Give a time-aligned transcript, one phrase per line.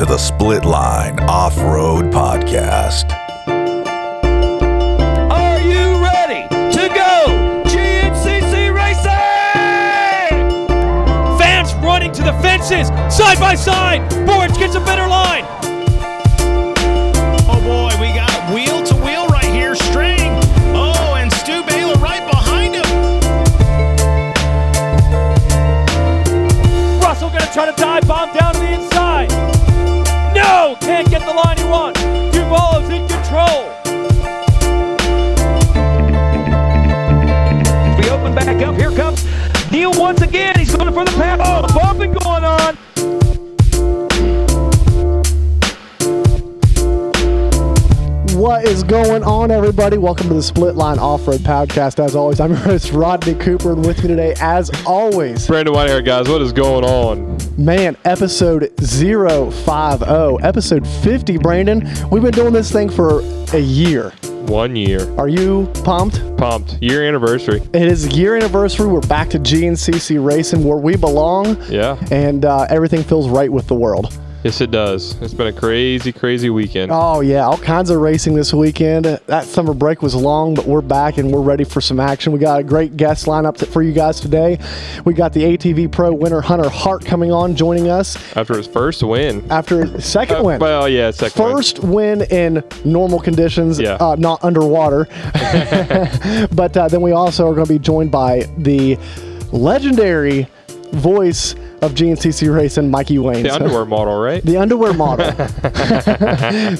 [0.00, 3.12] To the Split Line Off Road Podcast.
[5.30, 9.10] Are you ready to go GNCC racing?
[11.38, 14.00] Fans running to the fences, side by side.
[14.26, 15.59] Borge gets a better line.
[48.90, 49.98] Going on, everybody?
[49.98, 52.04] Welcome to the Split Line Off Road Podcast.
[52.04, 56.04] As always, I'm your host, Rodney Cooper, and with me today, as always, Brandon Whitehair,
[56.04, 57.38] guys, what is going on?
[57.56, 61.38] man, episode 050, episode 50.
[61.38, 63.20] Brandon, we've been doing this thing for
[63.54, 64.10] a year.
[64.48, 65.08] One year.
[65.16, 66.20] Are you pumped?
[66.36, 66.82] Pumped.
[66.82, 67.62] Year anniversary.
[67.72, 68.88] It is year anniversary.
[68.88, 71.96] We're back to GNCC Racing where we belong, Yeah.
[72.10, 74.18] and uh, everything feels right with the world.
[74.42, 75.20] Yes, it does.
[75.20, 76.90] It's been a crazy, crazy weekend.
[76.90, 79.04] Oh yeah, all kinds of racing this weekend.
[79.04, 82.32] That summer break was long, but we're back and we're ready for some action.
[82.32, 84.58] We got a great guest lineup for you guys today.
[85.04, 89.02] We got the ATV Pro winner Hunter Hart coming on, joining us After his first
[89.02, 89.44] win.
[89.50, 90.58] after his second Uh, win.
[90.58, 91.54] well, yeah, second win.
[91.56, 93.98] First win in normal conditions, Yeah.
[94.00, 95.06] uh, not underwater.
[96.52, 98.96] but uh, then we also are going to be joined by the
[99.52, 100.48] legendary
[100.92, 103.42] voice of GNCC Racing, Mikey Wayne.
[103.42, 104.42] The underwear model, right?
[104.44, 105.26] the underwear model.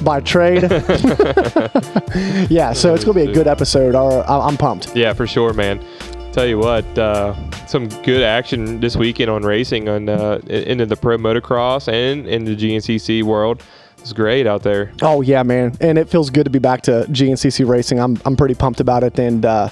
[0.03, 0.63] by trade.
[2.49, 3.95] yeah, so it's going to be a good episode.
[3.95, 4.95] I- I'm pumped.
[4.95, 5.83] yeah, for sure, man.
[6.31, 7.33] Tell you what, uh,
[7.67, 12.45] some good action this weekend on racing on uh, into the pro motocross and in
[12.45, 13.63] the GNCC world.
[13.97, 14.93] It's great out there.
[15.01, 17.99] Oh yeah, man, and it feels good to be back to GNCC Racing.
[17.99, 19.69] I'm I'm pretty pumped about it, and uh,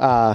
[0.00, 0.34] uh,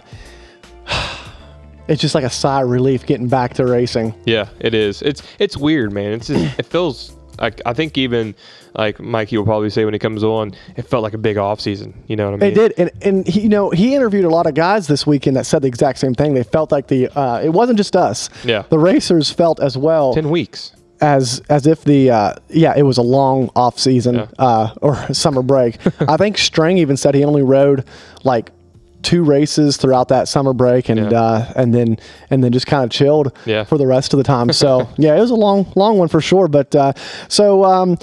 [1.88, 4.14] it's just like a sigh of relief getting back to racing.
[4.26, 5.02] Yeah, it is.
[5.02, 6.14] It's it's weird, man.
[6.14, 8.36] It's just, it feels like I think even
[8.76, 11.60] like Mikey will probably say when he comes on, it felt like a big off
[11.60, 11.94] season.
[12.08, 12.52] You know what I mean?
[12.52, 15.36] It did, and and he, you know he interviewed a lot of guys this weekend
[15.38, 16.34] that said the exact same thing.
[16.34, 18.30] They felt like the uh, it wasn't just us.
[18.44, 18.64] Yeah.
[18.70, 20.72] the racers felt as well Ten weeks.
[21.02, 24.28] as as if the uh, yeah it was a long off season Yeah.
[24.40, 25.78] uh, or summer break.
[26.02, 27.84] I think String even said he only rode
[28.24, 28.52] like
[29.04, 31.22] two races throughout that summer break and Yeah.
[31.22, 31.98] uh, and then
[32.30, 33.64] and then just kind of chilled Yeah.
[33.66, 34.52] for the rest of the time.
[34.54, 36.48] So yeah, it was a long long one for sure.
[36.48, 36.94] But uh,
[37.28, 37.64] so.
[37.64, 37.98] Um,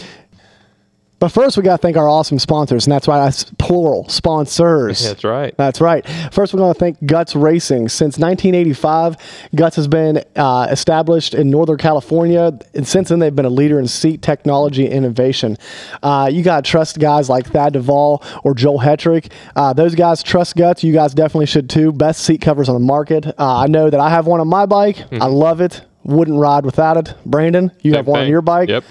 [1.21, 5.05] but first, we got to thank our awesome sponsors, and that's why I plural sponsors.
[5.05, 5.55] That's right.
[5.57, 6.05] That's right.
[6.33, 7.89] First, we're going to thank Guts Racing.
[7.91, 9.17] Since 1985,
[9.55, 13.79] Guts has been uh, established in Northern California, and since then, they've been a leader
[13.79, 15.57] in seat technology innovation.
[16.03, 19.31] Uh, you got to trust guys like Thad Duvall or Joel Hetrick.
[19.55, 20.83] Uh, those guys trust Guts.
[20.83, 21.93] You guys definitely should too.
[21.93, 23.27] Best seat covers on the market.
[23.27, 25.05] Uh, I know that I have one on my bike.
[25.13, 25.83] I love it.
[26.03, 27.15] Wouldn't ride without it.
[27.27, 28.07] Brandon, you have Mm-hmm.
[28.07, 28.69] Same one on your bike.
[28.71, 28.85] Yep.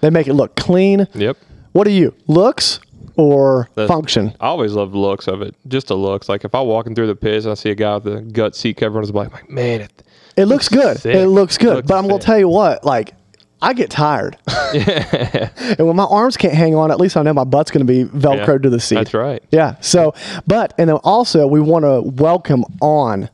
[0.00, 1.08] They make it look clean.
[1.14, 1.36] Yep.
[1.76, 2.14] What are you?
[2.26, 2.80] Looks
[3.16, 4.34] or function?
[4.40, 5.54] I always love the looks of it.
[5.68, 6.26] Just the looks.
[6.26, 8.56] Like if I'm walking through the pits and I see a guy with the gut
[8.56, 10.02] seat cover on his bike, I'm like, man, it,
[10.38, 10.96] It looks good.
[10.98, 11.14] sick.
[11.14, 11.74] It looks good.
[11.76, 13.12] Looks but I'm gonna tell you what, like
[13.60, 14.38] I get tired.
[14.72, 15.50] yeah.
[15.78, 18.04] and when my arms can't hang on, at least I know my butt's gonna be
[18.04, 18.94] velcroed Yeah, to the seat.
[18.94, 19.44] that's right.
[19.50, 19.76] Yeah.
[19.82, 20.14] So
[20.46, 23.28] but and then also we want to welcome on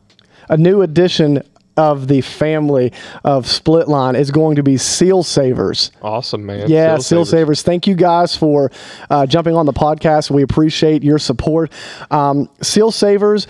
[0.48, 1.44] a new addition
[1.76, 2.92] of the family
[3.24, 5.90] of Split Line is going to be Seal Savers.
[6.02, 6.68] awesome, man.
[6.68, 7.62] Yeah, Seal Savers.
[7.62, 8.70] Thank you guys for
[9.10, 10.30] uh, jumping on the podcast.
[10.30, 11.72] We appreciate your support.
[12.10, 13.46] Um, Seal Savers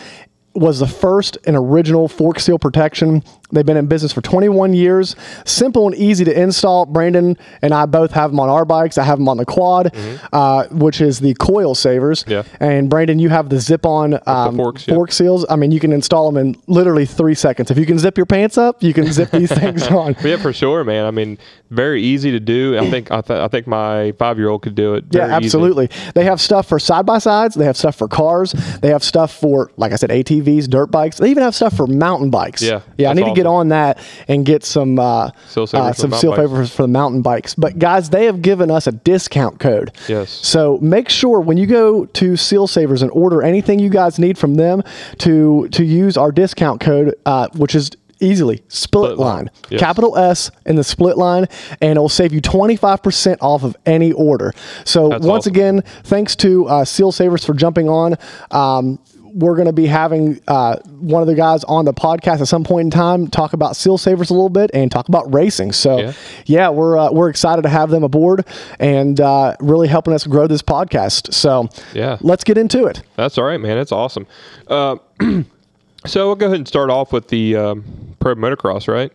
[0.55, 3.23] was the first and original fork seal protection.
[3.53, 5.15] They've been in business for 21 years.
[5.45, 6.87] Simple and easy to install.
[6.87, 8.99] Brandon and I both have them on our bikes.
[8.99, 9.95] I have them on the quad,
[10.33, 12.25] uh, which is the coil savers.
[12.25, 12.31] Mm-hmm.
[12.31, 12.43] Yeah.
[12.61, 14.95] And Brandon, you have the zip-on um, forks, yeah.
[14.95, 15.45] fork seals.
[15.49, 17.71] I mean, you can install them in literally three seconds.
[17.71, 20.17] If you can zip your pants up, you can zip these things on.
[20.25, 21.05] Yeah, for sure, man.
[21.05, 21.39] I mean,
[21.71, 22.79] very easy to do.
[22.79, 25.05] I think I, th- I think my five year old could do it.
[25.11, 25.47] Yeah, very easy.
[25.47, 25.91] absolutely.
[26.15, 27.55] They have stuff for side by sides.
[27.55, 28.53] They have stuff for cars.
[28.81, 31.19] They have stuff for, like I said, ATVs, dirt bikes.
[31.19, 32.63] They even have stuff for mountain bikes.
[32.63, 33.11] Yeah, yeah.
[33.11, 33.55] I need to get awesome.
[33.55, 33.99] on that
[34.29, 37.55] and get some uh, Seal uh, some Seal Savers for the mountain bikes.
[37.55, 39.93] But guys, they have given us a discount code.
[40.09, 40.31] Yes.
[40.31, 44.39] So make sure when you go to Seal Savers and order anything you guys need
[44.39, 44.83] from them
[45.19, 47.91] to to use our discount code, uh, which is
[48.21, 49.51] easily split, Split line, line.
[49.69, 49.81] Yes.
[49.81, 51.47] capital S in the split line,
[51.81, 54.53] and it will save you 25% off of any order.
[54.85, 55.53] So That's once awesome.
[55.55, 58.17] again, thanks to uh, Seal Savers for jumping on.
[58.53, 59.01] Um,
[59.35, 62.65] we're going to be having uh, one of the guys on the podcast at some
[62.65, 65.73] point in time talk about Seal Savers a little bit and talk about racing.
[65.73, 66.13] So, yeah,
[66.47, 66.69] Yeah.
[66.71, 68.47] we're uh, we're excited to have them aboard
[68.79, 71.33] and uh, really helping us grow this podcast.
[71.33, 72.19] So, Yeah.
[72.21, 73.03] let's get into it.
[73.17, 73.77] That's all right, man.
[73.77, 74.27] That's awesome.
[74.69, 74.97] Uh,
[76.07, 77.85] so we'll go ahead and start off with the um,
[78.19, 79.13] pro motocross, right?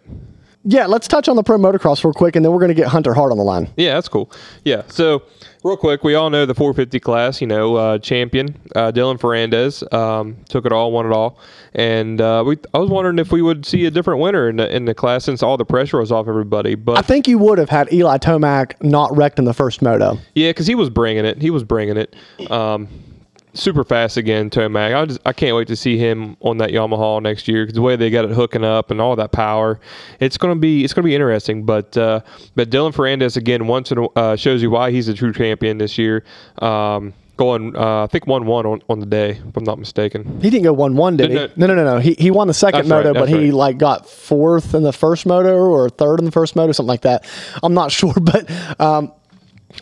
[0.69, 2.87] Yeah, let's touch on the pro motocross real quick, and then we're going to get
[2.87, 3.69] Hunter Hart on the line.
[3.77, 4.29] Yeah, that's cool.
[4.65, 4.81] Yeah.
[4.89, 5.23] So,
[5.63, 7.39] real quick, we all know the 450 class.
[7.39, 11.39] You know, uh, champion uh, Dylan Ferrandis um, took it all, won it all,
[11.73, 12.57] and uh, we.
[12.73, 15.23] I was wondering if we would see a different winner in the in the class
[15.23, 16.75] since all the pressure was off everybody.
[16.75, 20.19] But I think you would have had Eli Tomac not wrecked in the first moto.
[20.35, 21.41] Yeah, because he was bringing it.
[21.41, 22.13] He was bringing it.
[22.51, 22.89] Um,
[23.57, 24.95] super fast again, Tomac.
[24.95, 27.81] I just I can't wait to see him on that Yamaha next year because the
[27.81, 29.79] way they got it hooking up and all that power,
[30.19, 31.65] it's gonna be it's gonna be interesting.
[31.65, 32.21] But uh,
[32.55, 35.77] but Dylan Ferrandis again once in a, uh, shows you why he's a true champion
[35.77, 36.23] this year.
[36.59, 40.41] Um, going uh, I think one one on, on the day if I'm not mistaken.
[40.41, 41.35] He didn't go one one, did he?
[41.35, 41.99] No, No, no, no, no.
[41.99, 43.53] He he won the second That's right, moto, but he right.
[43.53, 47.01] like got fourth in the first moto or third in the first moto, something like
[47.01, 47.25] that.
[47.63, 48.49] I'm not sure, but
[48.81, 49.13] um,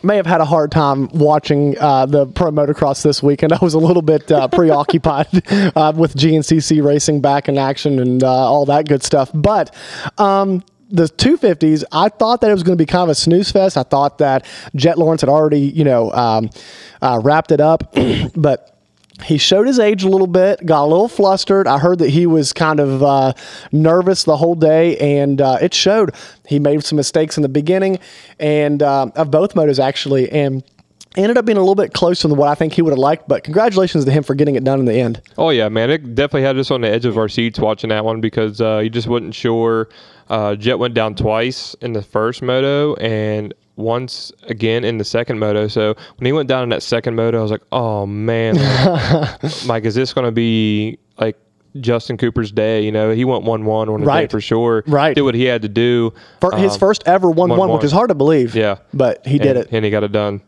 [0.03, 3.53] may have had a hard time watching uh, the pro motocross this weekend.
[3.53, 5.27] I was a little bit uh, preoccupied
[5.75, 9.75] uh, with GNCC racing back in action and uh, all that good stuff, but.
[10.17, 13.51] Um, the 250s, I thought that it was going to be kind of a snooze
[13.51, 13.75] fest.
[13.75, 14.45] I thought that
[14.75, 16.51] Jett Lawrence had already, you know, um,
[17.01, 17.95] uh, wrapped it up,
[18.35, 18.74] but
[19.23, 21.67] he showed his age a little bit, got a little flustered.
[21.67, 23.33] I heard that he was kind of uh,
[23.71, 26.13] nervous the whole day, and uh, it showed.
[26.45, 27.99] He made some mistakes in the beginning,
[28.39, 30.63] and uh, of both motos actually, and
[31.17, 33.27] ended up being a little bit closer than what I think he would have liked.
[33.27, 35.21] But congratulations to him for getting it done in the end.
[35.37, 35.89] Oh yeah, man!
[35.89, 38.79] It definitely had us on the edge of our seats watching that one because uh,
[38.83, 39.89] you just wasn't sure.
[40.29, 45.39] Uh, Jett went down twice in the first moto and once again in the second
[45.39, 45.67] moto.
[45.67, 48.55] So when he went down in that second moto, I was like, "Oh man,
[49.65, 51.37] Mike, is this going to be like
[51.81, 54.83] Justin Cooper's day?" You know, he went one one on the day for sure.
[54.87, 55.15] Right.
[55.15, 56.13] did what he had to do.
[56.41, 58.55] For his Um, first ever one one, which is hard to believe.
[58.55, 58.77] Yeah.
[58.93, 59.67] but he did and, it.
[59.71, 60.41] and he got it done.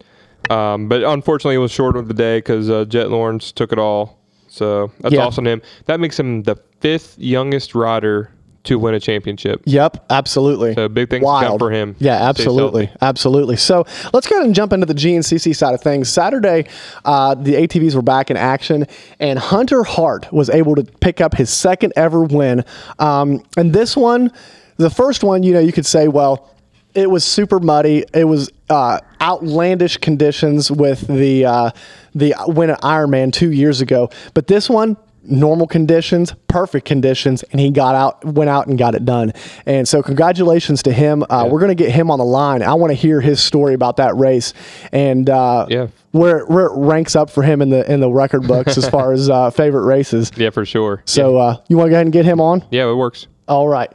[0.49, 3.79] Um, but unfortunately, it was short of the day because uh, Jett Lawrence took it
[3.79, 4.17] all.
[4.47, 5.25] So that's Yeah.
[5.25, 5.61] awesome him.
[5.85, 8.31] That makes him the fifth youngest rider
[8.67, 9.61] to win a championship.
[9.65, 10.73] Yep, absolutely.
[10.73, 11.95] So big things Wild for him.
[11.99, 13.57] Yeah, absolutely, absolutely.
[13.57, 16.09] So let's go ahead and jump into the GNCC side of things.
[16.09, 16.67] Saturday,
[17.05, 18.85] uh, the ATVs were back in action,
[19.19, 22.63] and Hunter Hart was able to pick up his second ever win.
[22.99, 24.31] Um, and this one,
[24.77, 26.53] the first one, you know, you could say, well,
[26.93, 28.03] it was super muddy.
[28.13, 31.71] It was uh, outlandish conditions with the uh,
[32.15, 34.97] the win at Ironman two years ago, but this one
[35.29, 39.33] normal conditions, perfect conditions, and he got out, went out and got it done.
[39.65, 41.23] And so, congratulations to him.
[41.29, 42.63] Uh, We're going to get him on the line.
[42.63, 44.53] I want to hear his story about that race
[44.91, 45.87] and uh, Yeah.
[46.11, 49.11] where where it ranks up for him in the in the record books as far
[49.13, 50.31] as uh, favorite races.
[50.35, 51.01] Yeah, for sure.
[51.05, 52.63] So, uh, you want to go ahead and get him on?
[52.71, 53.27] yeah, it works.
[53.47, 53.91] All right.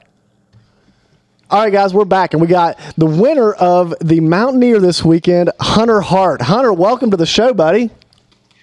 [1.50, 5.50] All right, guys, we're back, and we got the winner of the Mountaineer this weekend,
[5.60, 6.40] Hunter Hart.
[6.40, 7.90] Hunter, welcome to the show, buddy.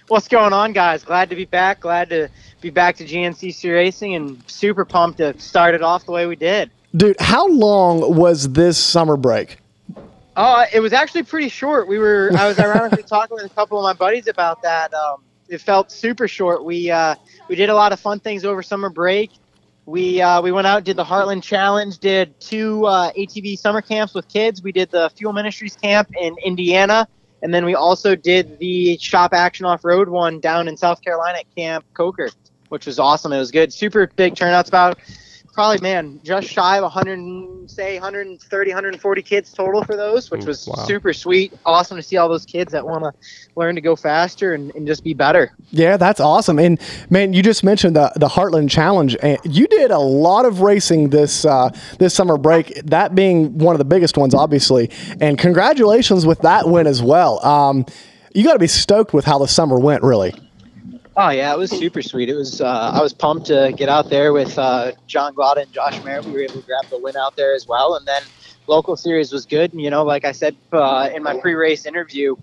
[0.07, 1.03] What's going on, guys?
[1.03, 1.81] Glad to be back.
[1.81, 2.29] Glad to
[2.61, 6.35] be back to GNCC Racing and super pumped to start it off the way we
[6.35, 6.71] did.
[6.95, 9.59] Dude, how long was this summer break?
[10.35, 11.87] Oh, it was actually pretty short.
[11.87, 14.93] We were I was ironically talking with a couple of my buddies about that.
[14.93, 16.63] Um, it felt super short.
[16.63, 17.15] We uh,
[17.47, 19.31] we did a lot of fun things over summer break.
[19.85, 24.13] We uh, we went out, did the Heartland Challenge, did two uh, ATV summer camps
[24.13, 24.63] with kids.
[24.63, 27.07] We did the Fuel Ministries camp in Indiana,
[27.41, 31.39] and then we also did the Shop Action Off Road one down in South Carolina
[31.39, 32.29] at Camp Coker,
[32.69, 33.33] which was awesome.
[33.33, 34.69] It was good, super big turnouts.
[34.69, 34.99] About
[35.51, 40.65] probably man just shy of 100 say 130 140 kids total for those which was
[40.67, 40.85] Wow.
[40.85, 43.11] super sweet awesome to see all those kids that want to
[43.57, 46.59] learn to go faster and, and just be better Yeah, that's awesome.
[46.59, 50.61] And man, you just mentioned the the Heartland Challenge, and you did a lot of
[50.61, 52.73] racing this uh, this summer break.
[52.85, 54.89] That being one of the biggest ones, obviously.
[55.19, 57.43] And congratulations with that win as well.
[57.45, 57.85] Um,
[58.33, 60.33] you got to be stoked with how the summer went, really.
[61.19, 62.29] Oh yeah it was super sweet.
[62.29, 65.71] It was uh, i was pumped to get out there with uh, john Glada and
[65.71, 66.25] josh merritt.
[66.25, 68.23] We were able to grab the win out there as well and then
[68.67, 72.35] local series was good and you know like i said uh, in my pre-race interview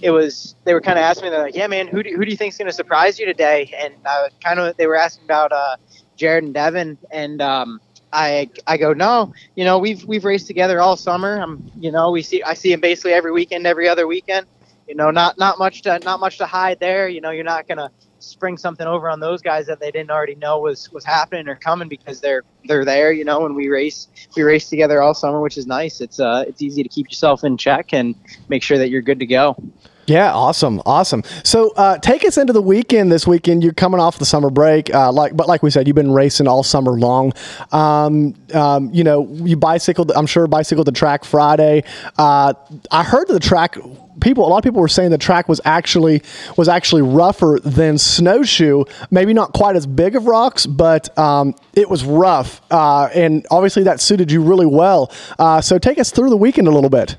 [0.00, 2.24] it was they were kind of asking me they're like yeah man who do, who
[2.24, 3.72] do you think's going to surprise you today?
[3.76, 5.76] And uh, kind of they were asking about uh,
[6.16, 7.80] jared and devin and um,
[8.12, 11.40] I, I go no you know we've we've raced together all summer.
[11.40, 14.46] I'm you know we see I see him basically every weekend every other weekend.
[14.86, 17.08] You know not not much to not much to hide there.
[17.08, 17.90] You know you're not gonna
[18.22, 21.56] spring something over on those guys that they didn't already know was was happening or
[21.56, 25.40] coming because they're they're there you know and we race we race together all summer
[25.40, 28.14] which is nice it's uh it's easy to keep yourself in check and
[28.48, 29.56] make sure that you're good to go
[30.06, 31.22] Yeah, awesome, awesome.
[31.44, 33.12] So, uh, take us into the weekend.
[33.12, 35.94] This weekend, you're coming off the summer break, uh, like, but like we said, you've
[35.94, 37.32] been racing all summer long.
[37.70, 40.10] Um, um, you know, you bicycled.
[40.16, 41.84] I'm sure bicycled the track Friday.
[42.18, 42.54] Uh,
[42.90, 43.76] I heard the track.
[44.20, 46.22] People, a lot of people were saying the track was actually
[46.56, 48.84] was actually rougher than snowshoe.
[49.10, 53.84] Maybe not quite as big of rocks, but um, it was rough, uh, and obviously
[53.84, 55.12] that suited you really well.
[55.38, 57.16] Uh, so, take us through the weekend a little bit.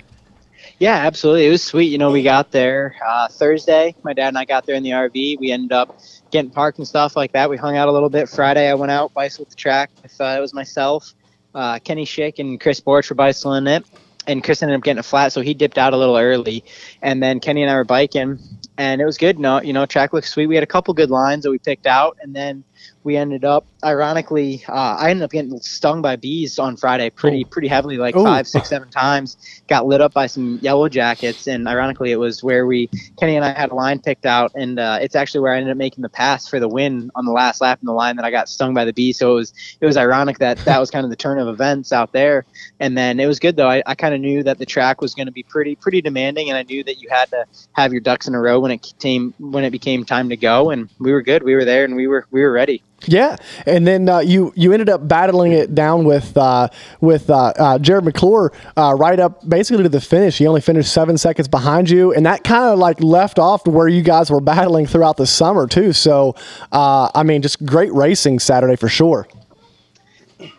[0.81, 1.46] Yeah, absolutely.
[1.46, 1.91] It was sweet.
[1.91, 3.93] You know, we got there uh, Thursday.
[4.01, 5.39] My dad and I got there in the RV.
[5.39, 6.00] We ended up
[6.31, 7.51] getting parked and stuff like that.
[7.51, 8.27] We hung out a little bit.
[8.27, 9.91] Friday, I went out bicycled the track.
[10.01, 11.13] With, uh, it was myself,
[11.53, 13.86] uh, Kenny Schick, and Chris Borich were bicycling it.
[14.28, 16.63] And Chris ended up getting a flat, so he dipped out a little early.
[17.01, 18.40] And then Kenny and I were biking,
[18.78, 19.40] and it was good.
[19.40, 20.46] No, you know, track looked sweet.
[20.46, 22.63] We had a couple good lines that we picked out, and then
[23.03, 27.41] we ended up ironically uh, i ended up getting stung by bees on friday pretty
[27.41, 27.46] Ooh.
[27.46, 28.24] pretty heavily like Ooh.
[28.24, 29.38] five six seven times.
[29.67, 32.89] Got lit up by some yellow jackets and ironically it was where we
[33.20, 35.72] kenny and i had a line picked out and uh, it's actually where i ended
[35.72, 38.25] up making the pass for the win on the last lap in the line that
[38.25, 39.13] i got stung by the bee.
[39.13, 41.91] So it was it was ironic that that was kind of the turn of events
[41.91, 42.46] out there.
[42.79, 43.70] And then it was good though.
[43.70, 46.50] I, I kind of knew that the track was going to be pretty pretty demanding
[46.50, 48.93] and i knew that you had to have your ducks in a row when it
[49.00, 51.43] came when it became time to go and we were good.
[51.43, 54.74] We were there and we were we were ready Yeah, and then uh, you you
[54.74, 59.48] ended up battling it down with uh, with uh, uh, Jared McClure uh, right up
[59.48, 60.38] basically to the finish.
[60.38, 63.88] He only finished seven seconds behind you, and that kind of like left off where
[63.88, 65.93] you guys were battling throughout the summer too.
[65.93, 66.36] So,
[66.72, 69.27] uh, I mean, just great racing Saturday for sure.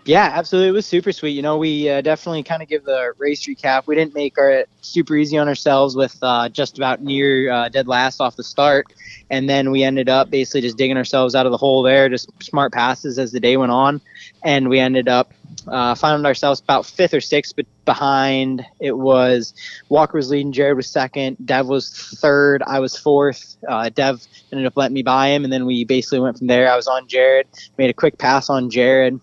[0.04, 0.68] Yeah, absolutely.
[0.68, 1.30] It was super sweet.
[1.30, 3.86] You know, we uh, definitely kind of give the race recap.
[3.86, 7.88] We didn't make our super easy on ourselves with uh, just about near uh, dead
[7.88, 8.92] last off the start,
[9.30, 12.30] and then we ended up basically just digging ourselves out of the hole there, just
[12.42, 14.00] smart passes as the day went on,
[14.42, 15.32] and we ended up
[15.68, 19.54] uh, finding ourselves about fifth or sixth, but behind it was
[19.88, 23.56] Walker was leading, Jared was second, Dev was third, I was fourth.
[23.68, 26.70] Uh, Dev ended up letting me by him, and then we basically went from there.
[26.70, 27.46] I was on Jared,
[27.78, 29.20] made a quick pass on Jared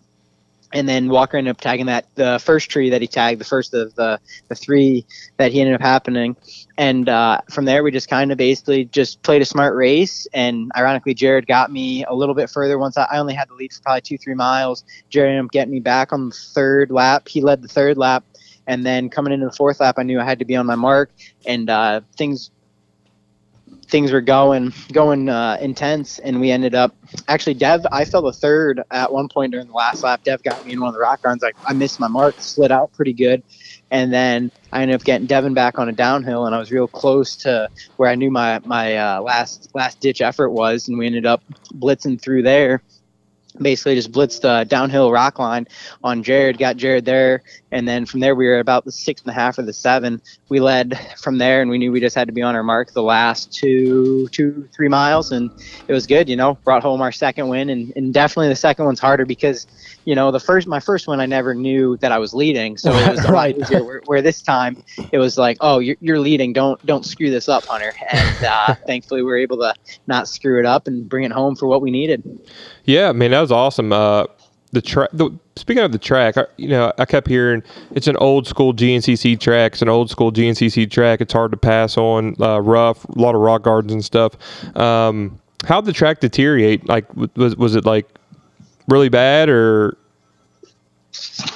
[0.74, 3.74] and then Walker ended up tagging that the first tree that he tagged, the first
[3.74, 5.06] of the the three
[5.38, 6.36] that he ended up happening,
[6.78, 10.28] and uh, from there we just kind of basically just played a smart race.
[10.34, 12.78] And ironically, Jared got me a little bit further.
[12.78, 15.52] Once I, I only had the lead for probably two three miles, Jared ended up
[15.52, 17.28] getting me back on the third lap.
[17.28, 18.24] He led the third lap,
[18.68, 20.76] and then coming into the fourth lap, I knew I had to be on my
[20.76, 21.12] mark,
[21.46, 22.52] and uh, things
[23.90, 26.96] things were going going uh, intense, and we ended up
[27.28, 27.86] actually Dev.
[27.92, 30.24] I fell the third at one point during the last lap.
[30.24, 31.42] Dev got me in one of the rock runs.
[31.42, 33.44] Like I missed my mark, slid out pretty good,
[33.92, 36.88] and then I ended up getting Devin back on a downhill, and I was real
[36.88, 41.06] close to where I knew my my uh, last last ditch effort was, and we
[41.06, 41.44] ended up
[41.74, 42.82] blitzing through there.
[43.62, 45.68] Basically, just blitzed the downhill rock line
[46.04, 49.32] on Jared, got Jared there, and then from there we were about the six and
[49.32, 50.22] a half or the seven.
[50.50, 52.92] We led from there, and we knew we just had to be on our mark
[52.94, 55.52] the last two, two, three miles, and
[55.88, 56.30] it was good.
[56.30, 59.68] You know, brought home our second win, and, and definitely the second one's harder because,
[60.06, 62.92] you know, the first my first one I never knew that I was leading, so
[62.96, 63.58] it was a lot Right.
[63.58, 63.84] easier.
[63.84, 67.48] Where, where this time it was like, oh, you're, you're leading, don't don't screw this
[67.50, 67.94] up, Hunter.
[68.12, 69.74] And uh, thankfully we were able to
[70.08, 72.24] not screw it up and bring it home for what we needed.
[72.90, 73.94] Yeah, man, that was awesome.
[73.94, 74.26] Uh,
[74.72, 75.12] the track.
[75.56, 79.40] Speaking of the track, I, you know, I kept hearing it's an old school GNCC
[79.40, 79.74] track.
[79.74, 81.22] It's an old school GNCC track.
[81.22, 84.34] It's hard to pass on, uh, rough, a lot of rock gardens and stuff.
[84.76, 86.90] Um, how'd the track deteriorate?
[86.90, 87.06] Like,
[87.36, 88.08] was was it like
[88.88, 89.96] really bad or?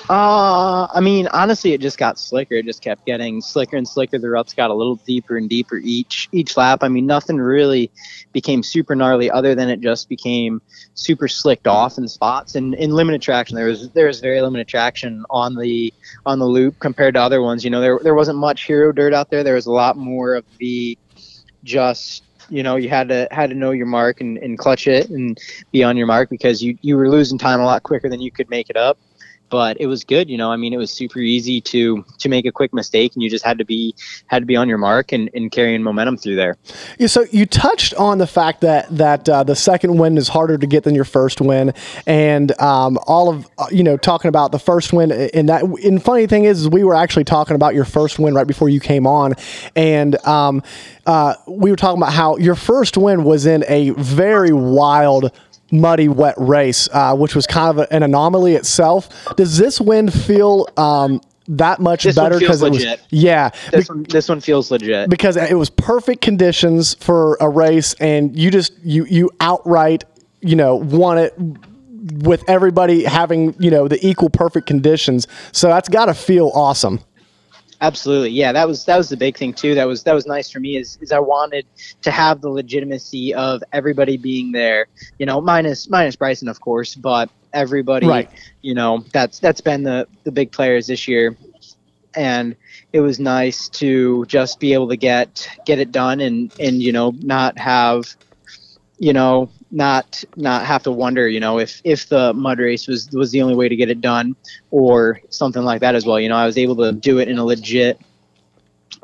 [0.10, 2.56] Uh, I mean, honestly, it just got slicker.
[2.56, 4.18] It just kept getting slicker and slicker.
[4.18, 6.80] The ruts got a little deeper and deeper each each lap.
[6.82, 7.92] I mean, nothing really
[8.34, 10.62] became super gnarly other than it just became
[10.96, 12.56] super slicked off in spots.
[12.56, 15.94] And in limited traction, there was there was very limited traction on the
[16.26, 17.64] on the loop compared to other ones.
[17.64, 19.44] You know, there there wasn't much hero dirt out there.
[19.44, 20.98] There was a lot more of the
[21.64, 25.10] just you know you had to had to know your mark and, and clutch it
[25.10, 25.40] and
[25.72, 28.32] be on your mark because you you were losing time a lot quicker than you
[28.32, 28.98] could make it up
[29.54, 32.44] but it was good you know i mean it was super easy to to make
[32.48, 33.94] a quick mistake and you just had to be
[34.26, 36.58] had to be on your mark and, and carrying momentum through there
[36.98, 40.58] Yeah, so you touched on the fact that that uh, the second win is harder
[40.58, 41.74] to get than your first win,
[42.08, 45.12] and um, all of uh, you know talking about the first win.
[45.12, 48.34] And that, and funny thing is, is we were actually talking about your first win
[48.34, 49.34] right before you came on,
[49.76, 50.64] and um,
[51.06, 55.32] uh, we were talking about how your first win was in a very wild.
[55.74, 59.10] Muddy, wet race, uh, which was kind of an anomaly itself.
[59.36, 62.80] Does this win feel um, that much This one better feels it was?
[62.84, 63.02] legit.
[63.10, 67.94] Yeah, this one this one feels legit because it was perfect conditions for a race
[67.96, 70.06] and you just you you outright
[70.42, 71.34] you know won it
[72.24, 77.00] with everybody having you know the equal perfect conditions so that's got to feel awesome
[77.84, 78.54] Absolutely, yeah.
[78.54, 79.76] That was that was the big thing too.
[79.76, 80.78] That was that was nice for me.
[80.78, 81.66] Is is I wanted
[82.04, 84.88] to have the legitimacy of everybody being there.
[85.20, 88.08] You know, minus minus Bryson, of course, but everybody.
[88.08, 88.30] Right.
[88.62, 91.36] You know, that's that's been the the big players this year,
[92.16, 92.56] and
[92.94, 96.94] it was nice to just be able to get get it done and and you
[96.94, 98.16] know not have,
[98.98, 103.10] you know, not not have to wonder, you know, if if the mud race was
[103.12, 104.36] was the only way to get it done
[104.72, 106.20] or something like that as well.
[106.20, 108.00] You know, I was able to do it in a legit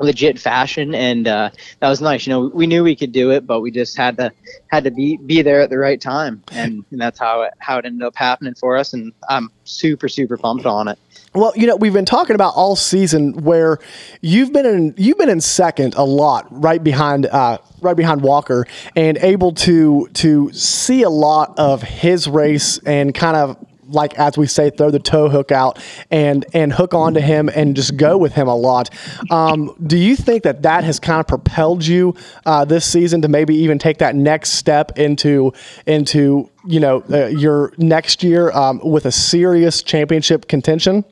[0.00, 2.26] legit fashion and uh, that was nice.
[2.26, 4.32] You know we knew we could do it but we just had to
[4.68, 6.42] had to be be there at the right time.
[6.52, 10.08] And, and that's how it how it ended up happening for us and i'm super
[10.08, 10.98] super pumped on it.
[11.32, 13.78] Well, you know, we've been talking about all season where
[14.20, 18.66] you've been in you've been in second a lot, right behind uh, right behind Walker,
[18.96, 23.56] and able to to see a lot of his race and kind of
[23.90, 25.78] like as we say, throw the toe hook out
[26.10, 28.90] and and hook onto him and just go with him a lot.
[29.30, 32.14] Um, do you think that that has kind of propelled you
[32.46, 35.52] uh, this season to maybe even take that next step into
[35.86, 41.04] into you know uh, your next year um, with a serious championship contention?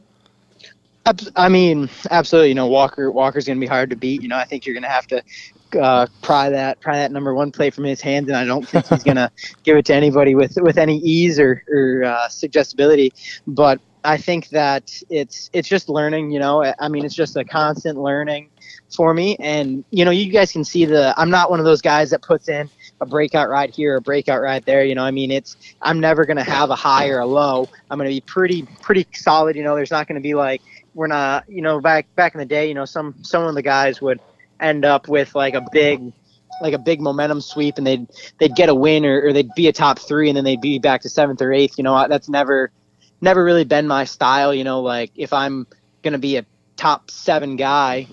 [1.36, 2.50] I mean, absolutely.
[2.50, 4.22] You know, Walker Walker's going to be hard to beat.
[4.22, 5.22] You know, I think you're going to have to
[5.76, 8.86] uh, pry that pry that number one play from his hands, and I don't think
[8.86, 9.30] he's going to
[9.64, 13.12] give it to anybody with with any ease or or uh, suggestibility.
[13.46, 16.30] But I think that it's it's just learning.
[16.30, 18.50] You know, I mean, it's just a constant learning
[18.94, 19.36] for me.
[19.38, 21.14] And you know, you guys can see the.
[21.16, 22.68] I'm not one of those guys that puts in
[23.00, 24.84] a breakout ride here, a breakout ride there.
[24.84, 27.68] You know, I mean, it's I'm never going to have a high or a low.
[27.90, 29.56] I'm going to be pretty pretty solid.
[29.56, 30.62] You know, there's not going to be like
[30.94, 31.44] we're not.
[31.48, 34.20] You know, back back in the day, you know, some some of the guys would
[34.60, 36.12] end up with like a big
[36.60, 38.06] like a big momentum sweep and they'd
[38.38, 40.78] they'd get a win or, or they'd be a top three and then they'd be
[40.78, 42.06] back to seventh or eighth you know?
[42.08, 42.70] That's never
[43.20, 44.80] never really been my style you know?
[44.80, 45.66] Like if i'm
[46.02, 46.46] gonna be a
[46.76, 48.06] top seven guy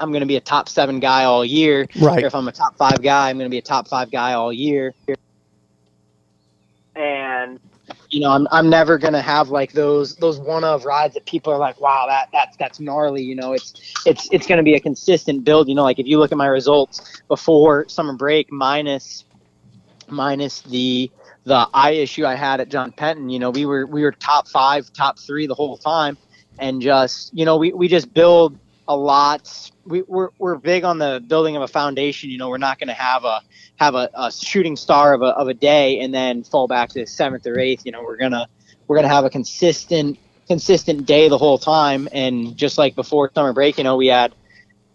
[0.00, 1.86] i'm gonna be a top seven guy all year.
[2.00, 2.22] Right.
[2.22, 4.52] or if i'm a top five guy i'm gonna be a top five guy all
[4.52, 4.94] year.
[6.94, 7.58] And
[8.12, 11.52] you know i'm, I'm never gonna have like those those one of rides that people
[11.52, 13.74] are like wow that that's that's gnarly you know it's
[14.06, 16.46] it's it's gonna be a consistent build you know like if you look at my
[16.46, 19.24] results before summer break minus
[20.08, 21.10] minus the
[21.44, 24.46] the eye issue I had at John Penton, you know, we were we were top
[24.48, 26.16] five, top three the whole time,
[26.58, 29.70] and just you know we, we just build a lot.
[29.84, 32.30] We, we're we're big on the building of a foundation.
[32.30, 33.40] You know, we're not going to have a
[33.76, 37.06] have a, a shooting star of a of a day and then fall back to
[37.06, 37.84] seventh or eighth.
[37.84, 38.46] You know, we're gonna
[38.86, 42.08] we're gonna have a consistent consistent day the whole time.
[42.12, 44.34] And just like before summer break, you know, we had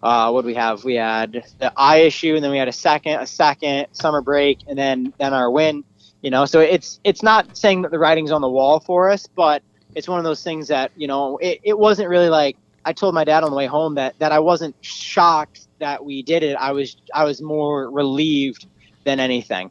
[0.03, 0.83] uh, what we have?
[0.83, 4.59] We had the eye issue, and then we had a second, a second summer break,
[4.67, 5.83] and then then our win.
[6.21, 9.27] You know, so it's it's not saying that the writing's on the wall for us,
[9.27, 9.63] but
[9.95, 13.13] it's one of those things that you know it, it wasn't really like I told
[13.13, 16.55] my dad on the way home that that I wasn't shocked that we did it.
[16.55, 18.65] I was I was more relieved
[19.03, 19.69] than anything.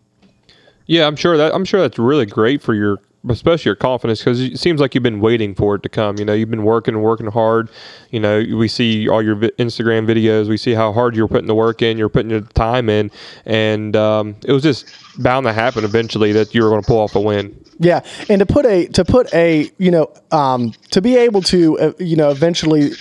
[0.85, 4.41] Yeah, I'm sure that I'm sure that's really great for your especially your confidence because
[4.41, 6.19] it seems like you've been waiting for it to come.
[6.19, 7.71] You know, you've been working and working hard.
[8.11, 10.49] You know, we see all your vi- Instagram videos.
[10.49, 11.99] We see how hard you're putting the work in.
[11.99, 13.11] You're putting your time in,
[13.45, 14.87] and um, it was just
[15.19, 17.59] bound to happen eventually that you were going to pull off a win.
[17.79, 21.79] Yeah, and to put a to put a you know um, to be able to
[21.79, 22.93] uh, you know eventually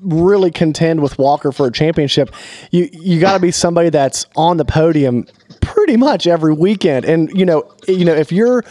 [0.00, 2.34] really contend with Walker for a championship,
[2.70, 5.26] you you got to be somebody that's on the podium
[5.60, 7.04] pretty much every weekend.
[7.04, 8.64] And you know you know if your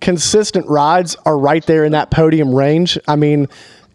[0.00, 3.48] consistent rides are right there in that podium range, I mean.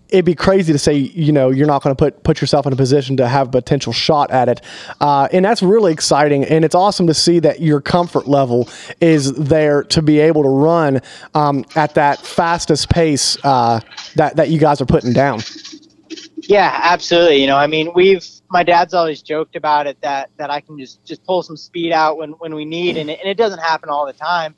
[0.10, 2.74] It'd be crazy to say, you know, you're not going to put put yourself in
[2.74, 4.62] a position to have a potential shot at it,
[5.02, 6.44] uh, and that's really exciting.
[6.44, 8.70] And it's awesome to see that your comfort level
[9.02, 11.02] is there to be able to run
[11.34, 13.80] um, at that fastest pace uh,
[14.16, 15.39] that that you guys are putting down.
[16.48, 17.38] Yeah, absolutely.
[17.38, 20.78] You know, I mean, we've my dad's always joked about it that that I can
[20.78, 23.60] just just pull some speed out when when we need, and it, and it doesn't
[23.60, 24.54] happen all the time.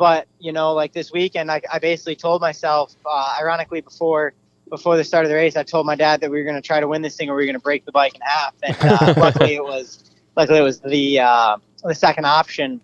[0.00, 4.32] But you know, like this weekend, I, I basically told myself, uh, ironically, before
[4.70, 6.66] before the start of the race, I told my dad that we were going to
[6.66, 8.54] try to win this thing, or we were going to break the bike in half.
[8.62, 12.80] And uh, luckily, it was luckily it was the uh, the second option.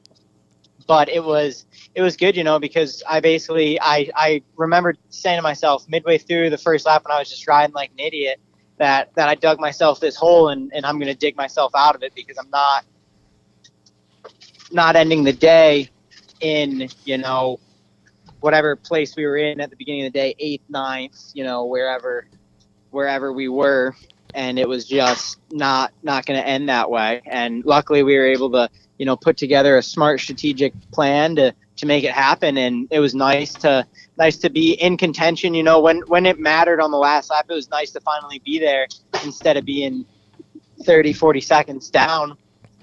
[0.87, 5.39] But it was it was good, you know, because I basically I I remembered saying
[5.39, 8.41] to myself midway through the first lap when I was just riding like an idiot
[8.77, 11.95] that that I dug myself this hole and, and I'm going to dig myself out
[11.95, 12.85] of it because I'm not
[14.71, 15.89] not ending the day
[16.47, 17.59] in you know
[18.41, 21.65] whatever place we were in at the beginning of the day, eighth, ninth, you know,
[21.65, 22.27] wherever
[22.91, 23.95] wherever we were,
[24.35, 27.23] and it was just not not going to end that way.
[27.27, 31.55] And luckily, we were able to you know put together a smart strategic plan to
[31.77, 32.57] to make it happen.
[32.57, 33.87] And it was nice to
[34.19, 35.55] nice to be in contention.
[35.55, 38.41] You know, when when it mattered on the last lap, it was nice to finally
[38.45, 38.87] be there
[39.25, 40.07] instead of being
[40.85, 42.37] 30, 40 seconds down.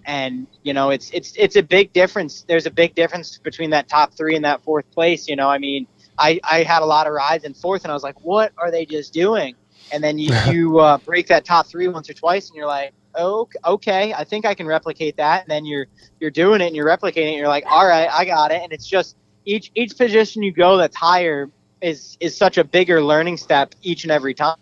[0.06, 2.44] And you know, it's it's it's a big difference.
[2.48, 5.28] There's a big difference between that top three and that fourth place.
[5.28, 5.88] You know, I mean,
[6.18, 8.72] I I had a lot of rides in fourth, and I was like, what are
[8.72, 9.56] they just doing?
[9.92, 12.94] And then you you uh, break that top three once or twice, and you're like,
[13.16, 15.44] oh, okay, I think I can replicate that.
[15.44, 15.88] And then you're
[16.20, 17.30] you're doing it and you're replicating it.
[17.30, 18.62] And you're like, all right, I got it.
[18.62, 21.50] And it's just each each position you go that's higher
[21.82, 24.58] is is such a bigger learning step each and every time.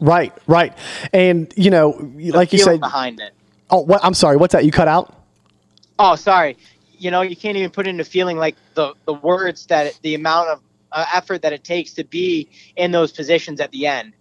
[0.00, 0.76] Right, right.
[1.12, 3.32] And you know, like you said, behind it.
[3.70, 4.04] Oh, what?
[4.04, 4.36] I'm sorry.
[4.36, 4.64] What's that?
[4.64, 5.14] You cut out?
[5.98, 6.56] Oh, sorry.
[6.98, 10.48] You know, you can't even put into feeling like the the words that the amount
[10.48, 10.60] of
[10.92, 14.12] uh, effort that it takes to be in those positions at the end.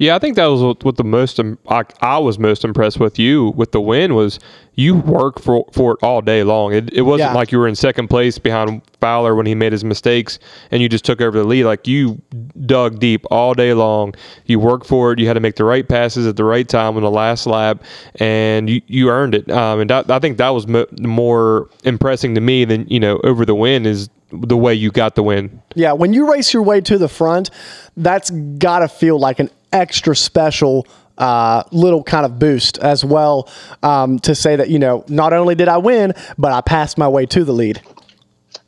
[0.00, 3.50] Yeah, I think that was what, the most I, I was most impressed with you
[3.50, 4.38] with the win was
[4.74, 6.72] you work for for it all day long.
[6.72, 7.34] It, it wasn't Yeah.
[7.34, 10.38] like you were in second place behind Fowler when he made his mistakes
[10.70, 11.64] and you just took over the lead.
[11.64, 12.18] Like you
[12.64, 14.14] dug deep all day long.
[14.46, 15.18] You worked for it.
[15.18, 17.82] You had to make the right passes at the right time on the last lap,
[18.14, 19.50] and you, you earned it.
[19.50, 23.20] Um, and that, I think that was mo- more impressing to me than you know
[23.22, 25.60] over the win is the way you got the win.
[25.74, 27.50] Yeah, when you race your way to the front,
[27.98, 30.86] that's got to feel like an extra special
[31.18, 33.48] uh, little kind of boost as well
[33.82, 37.08] um, to say that, you know, not only did I win, but I passed my
[37.08, 37.82] way to the lead.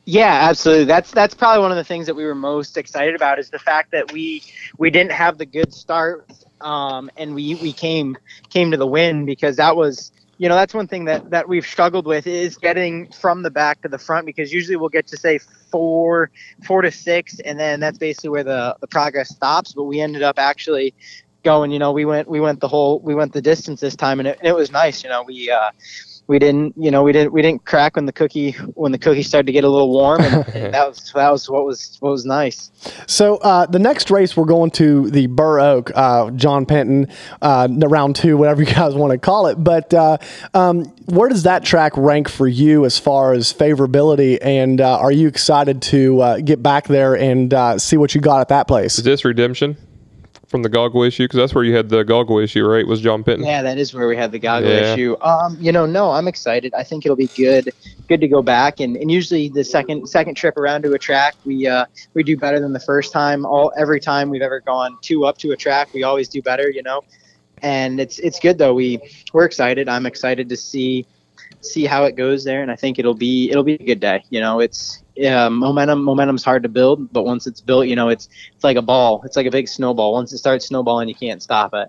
[0.05, 0.85] Yeah, absolutely.
[0.85, 3.59] That's that's probably one of the things that we were most excited about is the
[3.59, 4.43] fact that we
[4.77, 6.29] we didn't have the good start,
[6.61, 8.17] um, and we we came
[8.51, 10.11] came to the win because that was
[10.43, 13.81] you know that's one thing that that we've struggled with is getting from the back
[13.83, 16.33] to the front because usually we'll get to say four
[16.65, 19.73] four to six and then that's basically where the the progress stops.
[19.73, 20.95] But we ended up actually
[21.45, 21.71] going.
[21.71, 24.27] You know, we went we went the whole we went the distance this time, and
[24.27, 25.05] it, and it was nice.
[25.05, 25.49] You know, we.
[25.49, 25.71] Uh,
[26.27, 29.23] we didn't you know we didn't we didn't crack when the cookie when the cookie
[29.23, 32.11] started to get a little warm and, and that was that was what was what
[32.11, 32.71] was nice
[33.07, 37.09] So uh, the next race, we're going to the Burr Oak, uh, John Penton,
[37.41, 39.63] uh, round two, whatever you guys want to call it.
[39.63, 40.19] But uh,
[40.55, 44.39] um, where does that track rank for you as far as favorability?
[44.41, 48.21] And uh, are you excited to uh, get back there and uh, see what you
[48.21, 48.99] got at that place?
[48.99, 49.77] Is this redemption
[50.53, 51.25] from the goggle issue?
[51.25, 52.87] Because that's where you had the goggle issue, right?
[52.87, 53.45] Was John Penton?
[53.45, 54.93] yeah that is where we had the goggle Yeah.
[54.93, 57.73] issue um you know no i'm excited i think it'll be good
[58.09, 61.35] good to go back and, and usually the second second trip around to a track
[61.45, 64.97] we uh we do better than the first time all every time we've ever gone
[65.03, 67.01] two up to a track we always do better you know
[67.63, 69.01] and it's it's good though we
[69.33, 71.07] we're excited i'm excited to see
[71.63, 74.23] see how it goes there and i think it'll be it'll be a good day
[74.31, 78.09] you know it's yeah, momentum momentum's hard to build but once it's built you know
[78.09, 81.15] it's it's like a ball it's like a big snowball once it starts snowballing you
[81.15, 81.89] can't stop it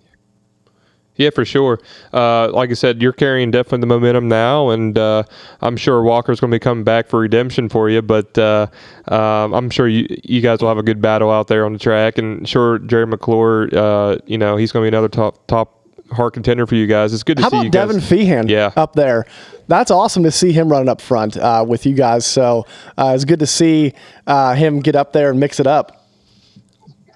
[1.15, 1.79] Yeah, for sure.
[2.11, 5.23] Uh, like I said, you're carrying definitely the momentum now, and uh,
[5.61, 8.01] I'm sure Walker's going to be coming back for redemption for you.
[8.01, 8.67] But uh,
[9.07, 11.79] um, I'm sure you you guys will have a good battle out there on the
[11.79, 15.82] track, and sure Jerry McClure, uh, you know, he's going to be another top top
[16.13, 17.13] hard contender for you guys.
[17.13, 17.87] It's good to How see about you guys.
[17.87, 18.71] Devin Feehan Yeah.
[18.75, 19.25] up there?
[19.67, 22.25] That's awesome to see him running up front uh, with you guys.
[22.25, 22.65] So
[22.97, 23.93] uh, it's good to see
[24.27, 26.07] uh, him get up there and mix it up.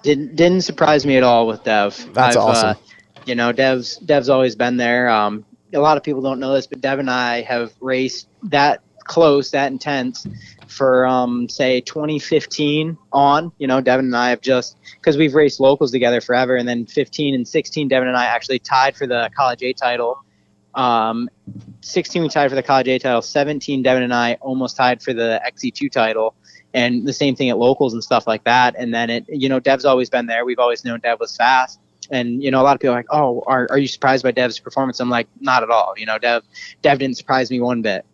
[0.02, 2.08] didn't didn't surprise me at all with Dev.
[2.14, 2.70] That's awesome.
[2.70, 2.74] Uh,
[3.26, 5.08] you know, Dev's Dev's always been there.
[5.10, 8.80] Um, a lot of people don't know this, but Dev and I have raced that
[9.04, 10.26] close, that intense,
[10.68, 13.52] for um, say 2015 on.
[13.58, 16.86] You know, Devin and I have just because we've raced locals together forever, and then
[16.86, 20.22] 15 and 16, Devin and I actually tied for the College A title.
[20.74, 21.28] Um,
[21.80, 23.22] 16 we tied for the College A title.
[23.22, 26.34] 17, Devin and I almost tied for the XC2 title
[26.74, 28.74] and the same thing at locals and stuff like that.
[28.78, 30.44] And then it, you know, Dev's always been there.
[30.44, 31.80] We've always known Dev was fast.
[32.10, 34.30] And you know, a lot of people are like, "Oh, are, are you surprised by
[34.30, 36.42] Dev's performance?" I'm like, "Not at all." You know, Dev,
[36.80, 38.06] Dev didn't surprise me one bit.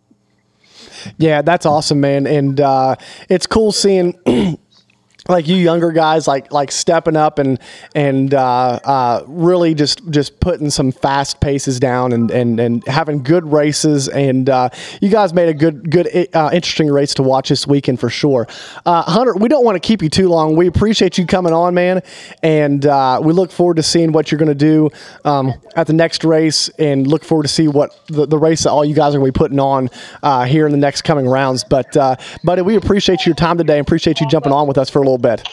[1.18, 2.26] Yeah, that's awesome, man.
[2.26, 2.96] And uh,
[3.28, 4.18] it's cool seeing.
[5.26, 7.58] Like you younger guys, like like stepping up and
[7.94, 13.22] and uh, uh, really just just putting some fast paces down and and, and having
[13.22, 14.68] good races and uh,
[15.00, 18.46] you guys made a good good uh, interesting race to watch this weekend for sure.
[18.84, 20.56] Uh, Hunter, we don't want to keep you too long.
[20.56, 22.02] We appreciate you coming on, man,
[22.42, 24.90] and uh, we look forward to seeing what you're going to do
[25.24, 28.70] um, at the next race and look forward to see what the, the race that
[28.72, 29.88] all you guys are going to be putting on
[30.46, 31.64] here in the next coming rounds.
[31.64, 31.94] But
[32.44, 35.02] buddy, we appreciate your time today and appreciate you jumping on with us for a
[35.02, 35.46] little bit.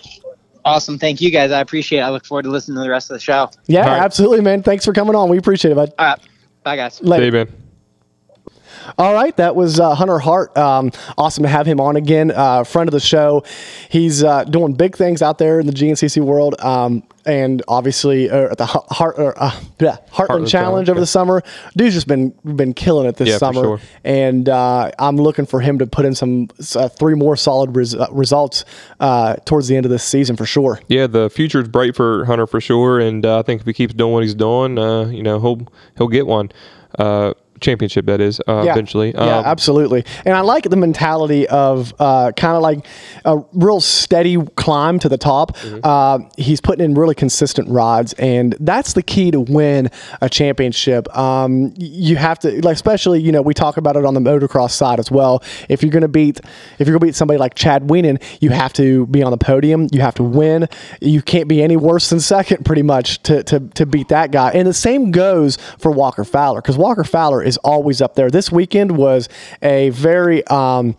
[0.64, 1.52] Awesome, thank you guys.
[1.52, 2.00] I appreciate.
[2.00, 2.04] it.
[2.04, 3.50] I look forward to listening to the rest of the show.
[3.68, 4.02] Yeah, All right.
[4.02, 4.62] absolutely, man.
[4.62, 5.30] Thanks for coming on.
[5.30, 5.92] We appreciate it, bud.
[5.98, 6.20] All right,
[6.64, 7.02] bye guys.
[7.02, 7.22] Later.
[7.24, 7.48] See you, man.
[8.98, 10.56] All right, that was uh, Hunter Hart.
[10.58, 12.32] Um, awesome to have him on again.
[12.32, 13.44] Uh, friend of the show.
[13.90, 16.60] He's uh, doing big things out there in the GNCC world.
[16.60, 21.02] Um, and obviously uh, at the Heart, Heart, uh, yeah, Heartland, Heartland Challenge over yeah.
[21.02, 21.44] the summer.
[21.76, 23.80] Dude's just been been killing it this Yeah, summer, sure.
[24.04, 27.96] and uh, I'm looking for him to put in some uh, three more solid res-
[27.96, 28.66] uh, results
[29.00, 30.80] uh, towards the end of this season for sure.
[30.88, 33.94] Yeah, the future's bright for Hunter for sure, and uh, I think if he keeps
[33.94, 36.52] doing what he's doing, uh, you know, he'll he'll get one
[37.00, 38.06] uh, championship.
[38.06, 39.12] That is uh, eventually.
[39.12, 40.06] Yeah, Um, absolutely.
[40.26, 42.86] And I like the mentality of uh, kind of like
[43.26, 45.56] a real steady climb to the top.
[45.58, 45.80] Mm-hmm.
[45.84, 49.90] Uh, he's putting in really consistent rods and that's the key to win
[50.22, 51.16] a championship.
[51.18, 54.72] Um, you have to, like, especially you know, we talk about it on the motocross
[54.72, 55.44] side as well.
[55.70, 56.42] If you're going to beat,
[56.80, 59.88] if you're to beat somebody like Chad Wienen, you have to be on the podium.
[59.92, 60.68] You have to win.
[61.00, 64.52] You can't be any worse than second, pretty much, to to, to beat that guy.
[64.52, 68.30] And the same goes for Walker Fowler because Walker Fowler is always up there.
[68.30, 69.30] This weekend was
[69.62, 70.96] a very, um,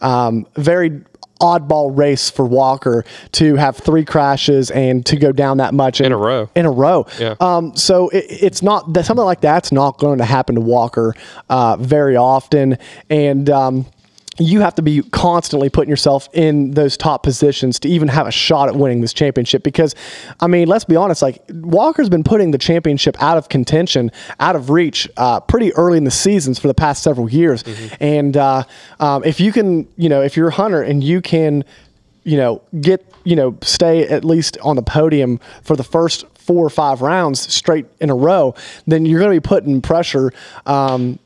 [0.00, 1.02] um, very
[1.40, 6.12] oddball race for Walker to have three crashes and to go down that much In
[6.12, 6.50] a row.
[6.54, 7.06] In a row.
[7.18, 7.36] Yeah.
[7.40, 11.14] Um, so it, it's not that something like that's not going to happen to Walker
[11.48, 13.48] uh, very often, and.
[13.50, 13.86] Um,
[14.38, 18.30] you have to be constantly putting yourself in those top positions to even have a
[18.30, 19.94] shot at winning this championship because
[20.40, 24.56] i mean let's be honest like walker's been putting the championship out of contention out
[24.56, 27.64] of reach uh, pretty early in the seasons for the past several years.
[28.00, 28.64] And uh,
[29.00, 31.64] um, if you can you know if you're a hunter and you can
[32.24, 36.64] you know get you know stay at least on the podium for the first four
[36.64, 38.54] or five rounds straight in a row
[38.86, 40.32] then you're going to be putting pressure
[40.66, 41.18] um,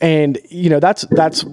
[0.00, 1.44] and you know that's that's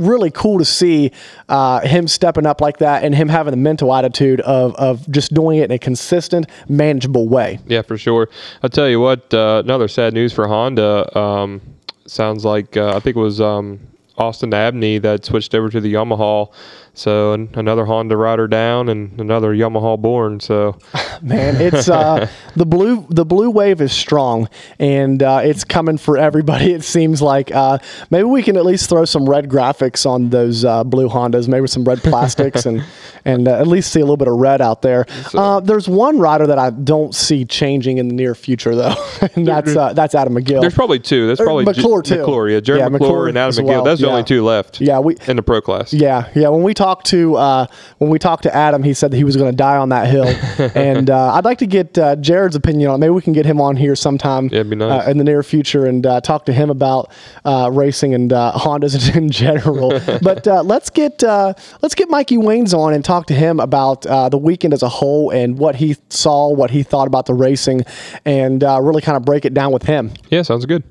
[0.00, 1.12] really cool to see
[1.48, 5.32] uh, him stepping up like that and him having the mental attitude of of just
[5.34, 7.58] doing it in a consistent, manageable way.
[7.66, 8.28] Yeah, for sure.
[8.62, 9.32] I'll tell you what.
[9.32, 11.16] Uh, another sad news for Honda.
[11.18, 11.60] Um,
[12.06, 13.78] sounds like uh, I think it was um,
[14.18, 16.52] Austin Abney that switched over to the Yamaha.
[16.92, 20.40] So an- another Honda rider down and another Yamaha born.
[20.40, 20.76] So
[21.22, 24.48] Man, it's uh, the blue the blue wave is strong
[24.78, 26.72] and uh, it's coming for everybody.
[26.72, 27.78] It seems like uh,
[28.10, 31.66] maybe we can at least throw some red graphics on those uh, blue Hondas, maybe
[31.68, 32.84] some red plastics and
[33.24, 35.06] and uh, at least see a little bit of red out there.
[35.34, 38.94] Uh, there's one rider that I don't see changing in the near future though,
[39.36, 40.60] and that's uh, that's Adam McGill.
[40.60, 41.26] there's probably two.
[41.26, 42.18] There's probably J- McClure, too.
[42.18, 43.68] McClure, yeah, Jerry Yeah, McClure, McClure and Adam McGill.
[43.68, 44.12] well, That's the yeah.
[44.12, 44.80] only two left.
[44.80, 45.92] Yeah, we- in the pro class.
[45.92, 46.48] Yeah, yeah.
[46.48, 47.66] When we talked to uh,
[47.98, 50.08] when we talked to Adam, he said that he was going to die on that
[50.08, 50.26] hill,
[50.74, 52.96] and uh, I'd like to get uh, Jared's opinion on.
[52.96, 52.98] it.
[52.98, 55.06] Maybe we can get him on here sometime Yeah, nice.
[55.06, 57.12] uh, in the near future and uh, talk to him about
[57.44, 59.90] uh, racing and uh, Hondas in general.
[60.22, 64.04] but uh, let's get uh, let's get Mikey Waynes on and talk to him about
[64.06, 67.34] uh, the weekend as a whole and what he saw, what he thought about the
[67.34, 67.82] racing,
[68.24, 70.10] and uh, really kind of break it down with him.
[70.30, 70.82] Yeah, sounds good.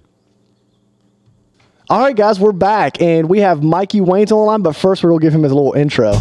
[1.91, 4.61] All right, guys, we're back, and we have Mikey Waynes on the line.
[4.61, 6.11] But first, we're gonna give him his little intro.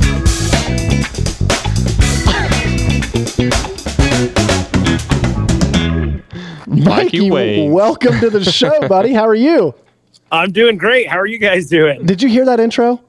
[6.67, 7.71] Mikey Waynes.
[7.71, 9.13] welcome to the show, buddy.
[9.13, 9.75] How are you?
[10.33, 11.07] I'm doing great.
[11.07, 12.07] How are you guys doing?
[12.07, 13.03] Did you hear that intro?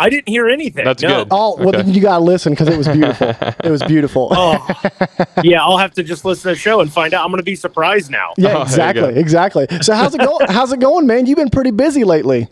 [0.00, 0.84] I didn't hear anything.
[0.84, 1.24] That's no.
[1.24, 1.28] good.
[1.30, 1.82] Oh, well, Okay.
[1.82, 3.28] then you gotta listen because it was beautiful.
[3.64, 4.28] it was beautiful.
[4.32, 4.66] Oh,
[5.44, 5.62] yeah.
[5.62, 7.24] I'll have to just listen to the show and find out.
[7.24, 8.32] I'm going to be surprised now.
[8.36, 9.08] yeah, there exactly, go.
[9.20, 9.66] exactly.
[9.82, 10.46] So how's it going?
[10.48, 11.26] how's it going, man?
[11.26, 12.48] You've been pretty busy lately.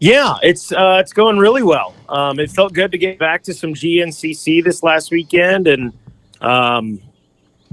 [0.00, 1.94] Yeah, it's uh, it's going really well.
[2.08, 5.92] Um, it felt good to get back to some GNCC this last weekend, and
[6.40, 7.00] um,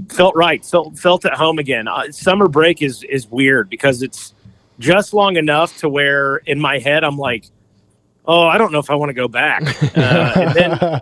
[0.08, 0.64] felt right.
[0.64, 1.88] Felt felt at home again.
[1.88, 4.34] Uh, summer break is is weird because it's
[4.78, 7.44] just long enough to where in my head I'm like,
[8.26, 9.62] oh, I don't know if I want to go back.
[9.94, 11.00] Uh, and then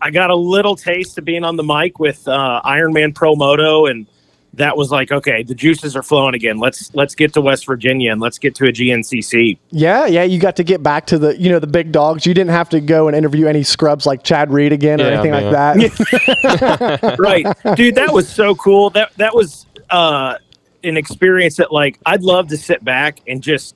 [0.00, 3.86] I got a little taste of being on the mic with uh, Ironman Pro Moto,
[3.86, 4.06] and
[4.54, 6.58] that was like, okay, the juices are flowing again.
[6.58, 9.58] Let's let's get to West Virginia and let's get to a GNCC.
[9.70, 10.24] Yeah, yeah.
[10.24, 12.26] You got to get back to the you know the big dogs.
[12.26, 15.32] You didn't have to go and interview any scrubs like Chad Reed again or anything
[15.32, 15.52] man.
[15.52, 17.16] like that.
[17.18, 20.36] right dude that was so cool that that was uh
[20.82, 23.74] an experience that like i'd love to sit back and just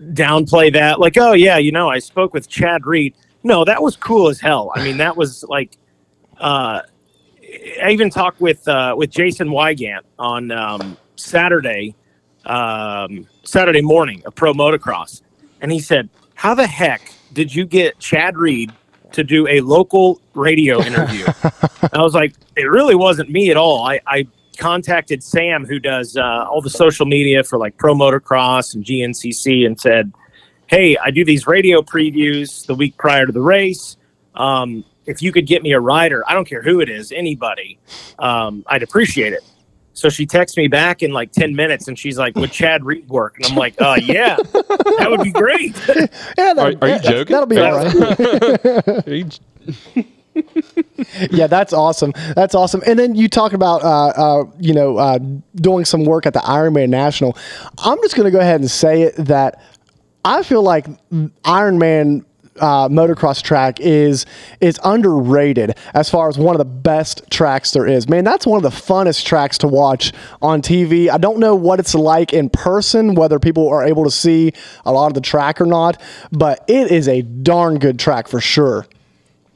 [0.00, 1.00] downplay that.
[1.00, 3.14] Like oh yeah you know i spoke with chad reed.
[3.42, 4.72] No that was cool as hell.
[4.74, 5.76] I mean that was like
[6.38, 6.82] uh
[7.82, 11.94] i even talked with uh with jason weigandt on um saturday
[12.46, 15.22] um saturday morning of pro motocross.
[15.60, 18.72] And he said how the heck did you get chad reed
[19.12, 21.26] to do a local radio interview?
[21.92, 23.86] I was like, it really wasn't me at all.
[23.86, 24.26] I, I
[24.60, 29.66] contacted Sam, who does uh, all the social media for like Pro Motocross and GNCC,
[29.66, 30.12] and said,
[30.68, 33.96] "Hey, I do these radio previews the week prior to the race.
[34.36, 37.78] Um, if you could get me a rider, I don't care who it is, anybody,
[38.20, 39.42] um, I'd appreciate it."
[39.92, 43.06] So she texts me back in like 10 minutes and she's like, Would Chad Reed
[43.08, 43.36] work?
[43.36, 45.74] And I'm like, Uh, yeah, that would be great.
[46.38, 47.32] Yeah, that, Are- are you that- joking?
[47.34, 47.74] That'll be all
[49.06, 50.06] right.
[51.30, 52.12] yeah, that's awesome.
[52.34, 52.82] That's awesome.
[52.86, 55.18] And then you talk about, uh, uh, you know, uh,
[55.56, 57.36] doing some work at the Ironman National.
[57.78, 59.62] I'm just going to go ahead and say it that
[60.24, 62.24] I feel like Ironman
[62.60, 64.26] uh, motocross track is
[64.60, 68.08] is underrated as far as one of the best tracks there is.
[68.08, 71.08] Man, that's one of the funnest tracks to watch on TV.
[71.08, 74.52] I don't know what it's like in person, whether people are able to see
[74.84, 76.00] a lot of the track or not,
[76.30, 78.86] but it is a darn good track for sure.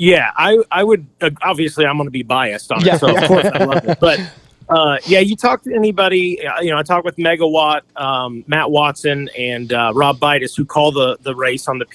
[0.04, 2.96] Yeah, I I would uh, obviously I'm going to be biased on Yeah.
[2.96, 3.98] it, so of course I love it.
[4.00, 4.20] But
[4.68, 8.70] uh, yeah, you talk to anybody, uh, you know, I talk with Megawatt, um, Matt
[8.70, 11.86] Watson, and uh, Rob Bitus, who call the the race on the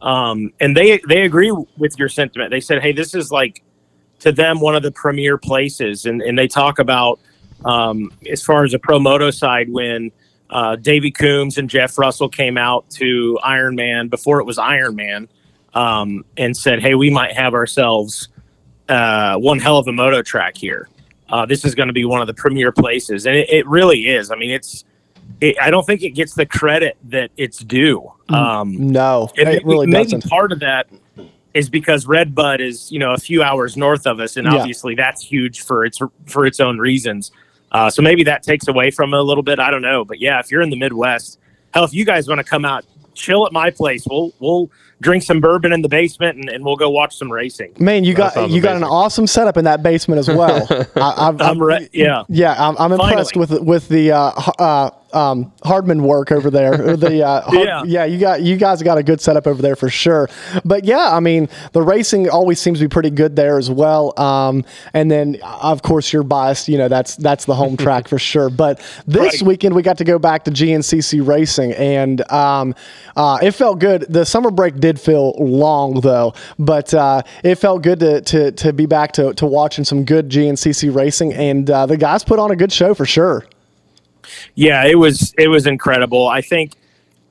[0.00, 2.50] PA, um, and they they agree with your sentiment.
[2.52, 3.62] They said, hey, this is like
[4.20, 7.18] to them one of the premier places, and and they talk about
[7.64, 10.12] um, as far as the pro moto side when.
[10.50, 15.28] Uh, Davey Coombs and Jeff Russell came out to Ironman before it was Ironman
[15.78, 18.28] um, and said, "Hey, we might have ourselves
[18.88, 20.88] uh, one hell of a moto track here.
[21.28, 24.08] Uh, this is going to be one of the premier places, and it, it really
[24.08, 24.30] is.
[24.30, 24.84] I mean, it's.
[25.40, 28.10] It, I don't think it gets the credit that it's due.
[28.30, 30.28] Um, No, and it really maybe doesn't.
[30.28, 30.88] part of that
[31.54, 34.56] is because Red Bud is you know a few hours north of us, and Yeah.
[34.56, 37.30] obviously that's huge for its for its own reasons.
[37.70, 39.58] Uh, so maybe that takes away from it a little bit.
[39.60, 41.38] I don't know, but yeah, if you're in the Midwest,
[41.74, 44.06] hell, if you guys want to come out, chill at my place.
[44.10, 47.72] We'll we'll drink some bourbon in the basement, and, and we'll go watch some racing.
[47.78, 50.66] Man, you got you got an awesome setup in that basement as well.
[50.96, 52.24] I, I've, I'm re- yeah.
[52.28, 53.56] Yeah, I'm, I'm impressed Finally.
[53.56, 56.96] with with the uh, uh, um, Hardman work over there.
[56.96, 57.82] the uh, Hard- Yeah.
[57.84, 60.28] yeah, you got you guys got a good setup over there for sure.
[60.64, 64.18] But yeah, I mean the racing always seems to be pretty good there as well.
[64.20, 66.68] Um, and then of course you're biased.
[66.68, 68.50] You know that's that's the home track for sure.
[68.58, 69.42] But this Right.
[69.48, 72.74] weekend we got to go back to GNCC racing, and um,
[73.16, 74.02] uh, it felt good.
[74.08, 78.72] The summer break did feel long though, but uh, it felt good to, to to
[78.72, 82.50] be back to to watching some good GNCC racing, and uh, the guys put on
[82.50, 83.44] a good show for sure.
[84.54, 86.28] Yeah, it was it was incredible.
[86.28, 86.72] I think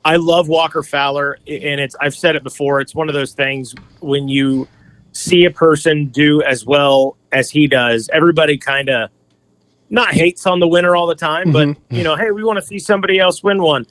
[0.05, 2.79] I love Walker Fowler, and it's I've said it before.
[2.81, 4.67] It's one of those things when you
[5.17, 9.09] see a person do as well as he does, everybody kind of
[9.89, 12.65] not hates on the winner all the time, but you know, hey, we want to
[12.65, 13.85] see somebody else win one,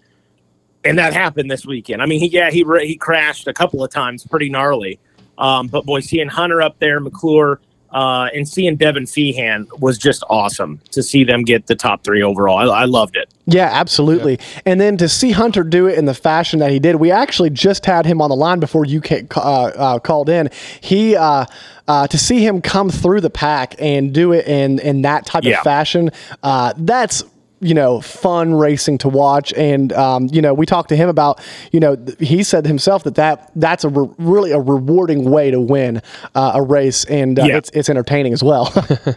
[0.85, 2.03] and that happened this weekend.
[2.03, 4.99] I mean, he yeah he he crashed a couple of times, pretty gnarly.
[5.39, 7.61] Um, but boy, seeing Hunter up there, McClure,
[7.93, 12.23] uh, and seeing Devin Feehan was just awesome to see them get the top three
[12.23, 12.59] overall.
[12.71, 13.29] I, I loved it.
[13.47, 14.39] Yeah, absolutely.
[14.65, 17.51] And then to see Hunter do it in the fashion that he did, we actually
[17.51, 19.41] just had him on the line before you ca- uh,
[19.77, 20.51] uh, called in.
[20.81, 21.47] He uh,
[21.89, 25.45] uh, to see him come through the pack and do it in in that type
[25.45, 25.59] Yeah.
[25.59, 26.11] of fashion,
[26.43, 27.23] uh, that's
[27.61, 29.53] you know fun racing to watch.
[29.55, 31.41] And um, you know we talked to him about
[31.73, 35.51] you know th- he said himself that that that's a re- really a rewarding way
[35.51, 36.03] to win
[36.35, 37.57] uh, a race, and uh, Yeah.
[37.59, 38.73] it's it's entertaining as well.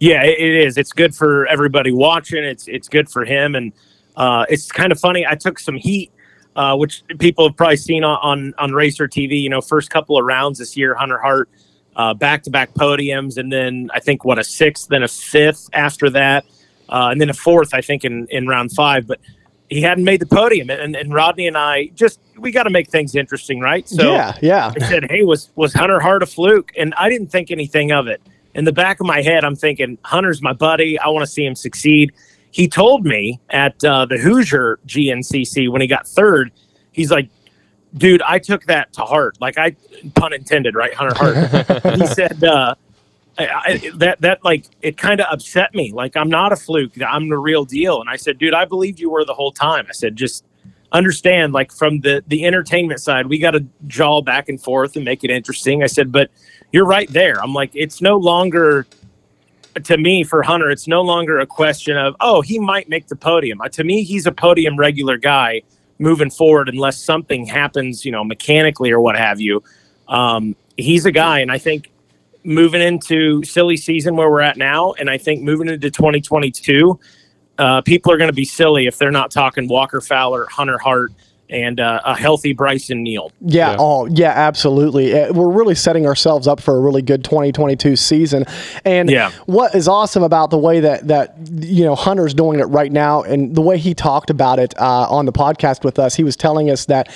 [0.00, 0.76] Yeah, it, it is.
[0.76, 2.44] It's good for everybody watching.
[2.44, 3.72] It's it's good for him, and
[4.16, 5.24] uh, it's kind of funny.
[5.26, 6.10] I took some heat,
[6.56, 9.40] uh, which people have probably seen on, on on Racer TV.
[9.40, 11.48] You know, first couple of rounds this year, Hunter Hart,
[12.18, 16.10] back to back podiums, and then I think what a sixth, then a fifth after
[16.10, 16.44] that,
[16.88, 19.06] uh, and then a fourth, I think in in round five.
[19.06, 19.20] But
[19.68, 22.88] he hadn't made the podium, and, and Rodney and I just we got to make
[22.90, 23.88] things interesting, right?
[23.88, 24.72] So yeah, yeah.
[24.74, 28.06] I said, "Hey, was was Hunter Hart a fluke?" And I didn't think anything of
[28.06, 28.20] it.
[28.54, 30.98] In the back of my head, I'm thinking, "Hunter's my buddy.
[30.98, 32.12] I want to see him succeed."
[32.50, 36.52] He told me at uh, the Hoosier GNCC when he got third,
[36.92, 37.28] he's like,
[37.96, 39.38] "Dude, I took that to heart.
[39.40, 39.74] Like I,
[40.14, 40.94] pun intended, right?
[40.94, 42.76] Hunter Hart." he said, uh,
[43.38, 45.92] I, I, "That that like it kind of upset me.
[45.92, 46.92] Like I'm not a fluke.
[47.02, 49.86] I'm the real deal." And I said, "Dude, I believed you were the whole time."
[49.88, 50.44] I said, "Just."
[50.92, 55.04] understand like from the the entertainment side we got to jaw back and forth and
[55.04, 56.30] make it interesting i said but
[56.70, 58.86] you're right there i'm like it's no longer
[59.82, 63.16] to me for hunter it's no longer a question of oh he might make the
[63.16, 65.60] podium Uh, to me he's a podium regular guy
[65.98, 69.60] moving forward unless something happens you know mechanically or what have you
[70.06, 71.90] um, he's a guy and i think
[72.44, 76.98] moving into silly season where we're at now and i think moving into 2022
[77.58, 81.12] uh, people are going to be silly if they're not talking Walker Fowler, Hunter Hart,
[81.48, 83.30] and uh, a healthy Brycen Neal.
[83.42, 83.76] Yeah, Yeah.
[83.78, 85.16] oh, yeah, absolutely.
[85.16, 88.44] Uh, We're really setting ourselves up for a really good 2022 season.
[88.84, 89.30] And Yeah.
[89.46, 93.22] what is awesome about the way that that you know Hunter's doing it right now,
[93.22, 96.34] and the way he talked about it uh, on the podcast with us, he was
[96.34, 97.08] telling us that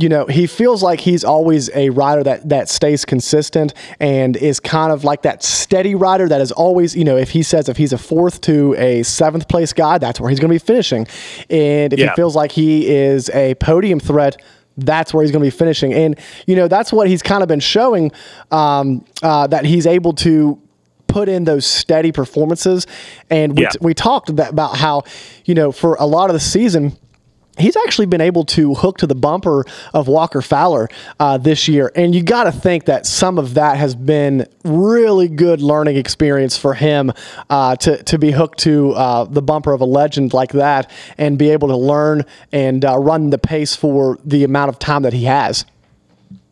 [0.00, 4.58] you know, he feels like he's always a rider that that stays consistent and is
[4.60, 7.76] kind of like that steady rider that is always, you know, if he says if
[7.76, 11.06] he's a fourth to a seventh place guy, that's where he's going to be finishing.
[11.50, 12.10] And if Yeah.
[12.10, 14.40] he feels like he is a podium threat,
[14.78, 15.92] that's where he's going to be finishing.
[15.92, 18.10] And you know, that's what he's kind of been showing
[18.50, 20.58] um, uh, that he's able to
[21.08, 22.86] put in those steady performances.
[23.28, 23.70] And we, Yeah.
[23.80, 25.02] we talked about how,
[25.44, 26.96] you know, for a lot of the season,
[27.60, 30.88] he's actually been able to hook to the bumper of Walker Fowler
[31.18, 31.92] uh, this year.
[31.94, 36.56] And you got to think that some of that has been really good learning experience
[36.56, 37.12] for him
[37.48, 41.38] uh, to, to be hooked to uh, the bumper of a legend like that and
[41.38, 45.12] be able to learn and uh, run the pace for the amount of time that
[45.12, 45.64] he has.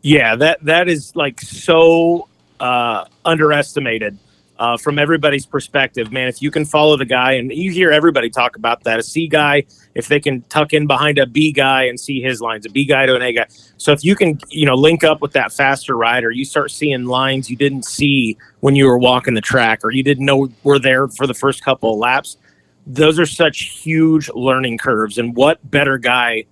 [0.01, 2.29] Yeah, that that is like so
[2.59, 4.17] uh, underestimated
[4.59, 6.27] uh, from everybody's perspective, man.
[6.27, 9.27] If you can follow the guy, and you hear everybody talk about that, a C
[9.27, 9.63] guy,
[9.95, 12.83] if they can tuck in behind a B guy and see his lines, a B
[12.83, 13.45] guy to an A guy.
[13.77, 17.05] So if you can, you know, link up with that faster rider, you start seeing
[17.05, 20.79] lines you didn't see when you were walking the track, or you didn't know were
[20.79, 22.37] there for the first couple of laps.
[22.85, 26.43] Those are such huge learning curves, and what better guy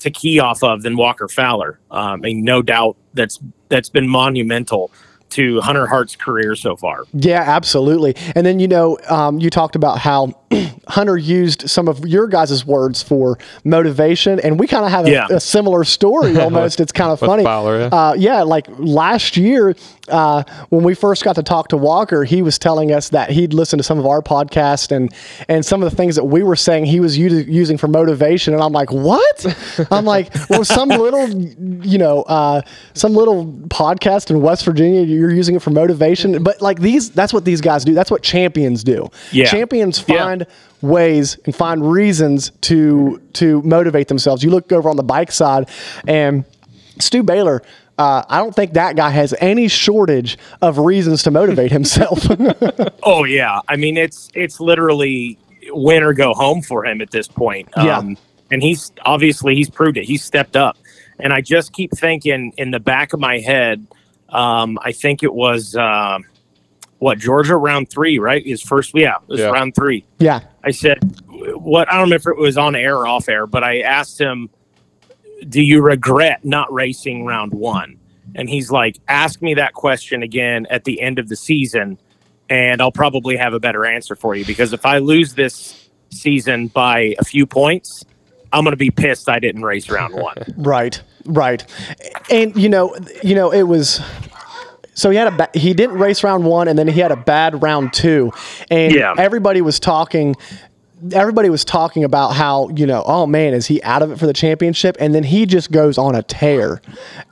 [0.00, 1.80] to key off of than Walker Fowler.
[1.90, 3.40] Um, I mean, no doubt that's
[3.70, 4.90] that's been monumental
[5.34, 7.04] to Hunter Hart's career so far.
[7.12, 8.16] Yeah, absolutely.
[8.34, 10.32] And then, you know, um, you talked about how
[10.88, 15.10] Hunter used some of your guys' words for motivation, and we kind of have a,
[15.10, 15.26] Yeah.
[15.30, 16.80] a similar story almost.
[16.80, 17.42] it's kind of funny.
[17.44, 17.86] Fowler, yeah.
[17.86, 19.74] Uh, yeah, like last year,
[20.08, 23.54] uh, when we first got to talk to Walker, he was telling us that he'd
[23.54, 25.12] listened to some of our podcast and
[25.48, 28.54] and some of the things that we were saying he was u- using for motivation.
[28.54, 29.88] And I'm like, what?
[29.90, 31.28] I'm like, well, some little,
[31.84, 32.60] you know, uh,
[32.92, 36.42] some little podcast in West Virginia, you're using it for motivation.
[36.42, 37.94] But like these, that's what these guys do.
[37.94, 39.08] That's what champions do.
[39.32, 39.46] Yeah.
[39.46, 40.22] Champions Yeah.
[40.24, 40.46] find
[40.82, 44.42] ways and find reasons to to motivate themselves.
[44.44, 45.68] You look over on the bike side,
[46.06, 46.44] and
[46.98, 47.62] Stu Baylor.
[47.96, 52.26] Uh, I don't think that guy has any shortage of reasons to motivate himself.
[53.06, 55.38] Oh yeah, I mean it's it's literally
[55.68, 57.68] win or go home for him at this point.
[57.76, 57.98] Yeah.
[57.98, 58.16] Um,
[58.50, 60.04] and he's obviously he's proved it.
[60.04, 60.76] He's stepped up,
[61.20, 63.86] and I just keep thinking in the back of my head.
[64.30, 66.18] Um, I think it was uh,
[66.98, 68.44] what Georgia round three, right?
[68.44, 69.46] His first, yeah, it was Yeah.
[69.50, 70.04] round three.
[70.18, 73.46] yeah, I said, "What?" I don't remember if it was on air or off air,
[73.46, 74.48] but I asked him,
[75.48, 77.96] "Do you regret not racing round one?"
[78.34, 81.98] And he's like, "Ask me that question again at the end of the season,
[82.48, 84.44] and I'll probably have a better answer for you.
[84.44, 88.04] Because if I lose this season by a few points,
[88.52, 91.64] I'm going to be pissed I didn't race round one." right, right.
[92.30, 94.00] And you know, you know, it was.
[94.96, 97.16] So he had a ba- he didn't race round one, and then he had a
[97.16, 98.32] bad round two,
[98.70, 99.14] and Yeah.
[99.18, 100.36] everybody was talking.
[101.12, 104.26] Everybody was talking about how you know, oh man, is he out of it for
[104.26, 104.96] the championship?
[105.00, 106.80] And then he just goes on a tear,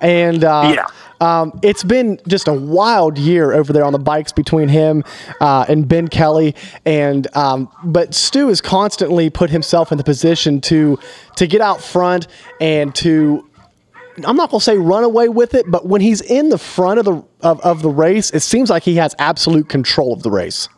[0.00, 0.86] and uh, Yeah.
[1.20, 5.04] Um, it's been just a wild year over there on the bikes between him
[5.40, 10.60] uh, and Ben Kelly, and um, but Stu has constantly put himself in the position
[10.62, 10.98] to
[11.36, 12.26] to get out front
[12.60, 13.48] and to
[14.26, 17.04] I'm not gonna say run away with it, but when he's in the front of
[17.04, 20.68] the of, of the race, it seems like he has absolute control of the race.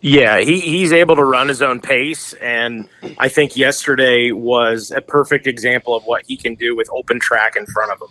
[0.00, 2.32] Yeah, he, he's able to run his own pace.
[2.34, 2.88] And
[3.18, 7.54] I think yesterday was a perfect example of what he can do with open track
[7.56, 8.08] in front of him.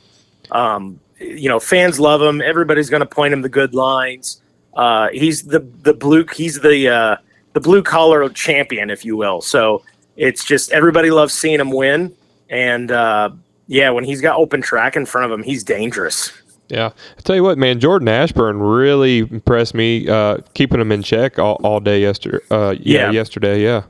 [0.52, 2.42] Um, you know, fans love him.
[2.42, 4.42] Everybody's going to point him the good lines.
[4.76, 7.16] Uh, he's the, the blue, he's the, uh,
[7.54, 9.42] the blue collar champion, if you will.
[9.42, 9.84] So
[10.16, 12.16] it's just everybody loves seeing him win.
[12.50, 13.32] And uh,
[13.68, 16.32] yeah, when he's got open track in front of him, he's dangerous.
[16.70, 21.02] Yeah, I tell you what, man, Jordan Ashburn really impressed me, uh, keeping him in
[21.02, 22.38] check all, all day yesterday.
[22.52, 23.12] Uh, yeah, Yeah.
[23.12, 23.84] yesterday, yeah.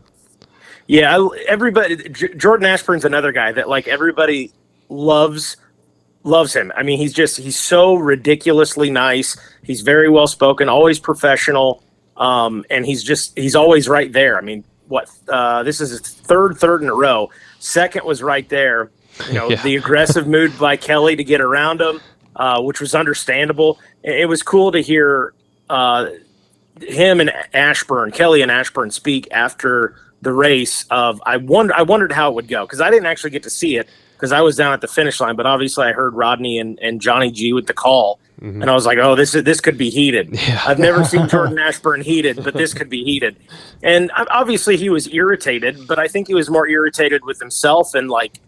[0.88, 1.98] Yeah, I- everybody.
[2.10, 4.52] J- Jordan Ashburn's another guy that like everybody
[4.88, 5.58] loves
[6.24, 6.72] loves him.
[6.76, 9.38] I mean, he's just he's so ridiculously nice.
[9.64, 11.84] He's very well spoken, always professional,
[12.18, 14.38] um, and he's just he's always right there.
[14.38, 17.30] I mean, what uh, this is his third third in a row.
[17.60, 18.90] Second was right there.
[19.28, 19.62] You know, Yeah.
[19.62, 22.02] the aggressive mood by Kelly to get around him,
[22.40, 23.80] uh, which was understandable.
[24.02, 25.34] It was cool to hear
[25.70, 26.08] uh,
[26.82, 32.12] him and Ashburn, Kelly and Ashburn speak after the race of I wonder I wondered
[32.12, 34.56] how it would go because I didn't actually get to see it because I was
[34.56, 37.68] down at the finish line, but obviously I heard Rodney and, and Johnny G with
[37.68, 38.20] the call.
[38.62, 41.60] And I was like, "Oh, this is this could be heated." I've never seen Jordan
[41.60, 43.36] Ashburn heated, but this could be heated.
[43.84, 48.10] And obviously, he was irritated, but I think he was more irritated with himself and
[48.10, 48.40] like,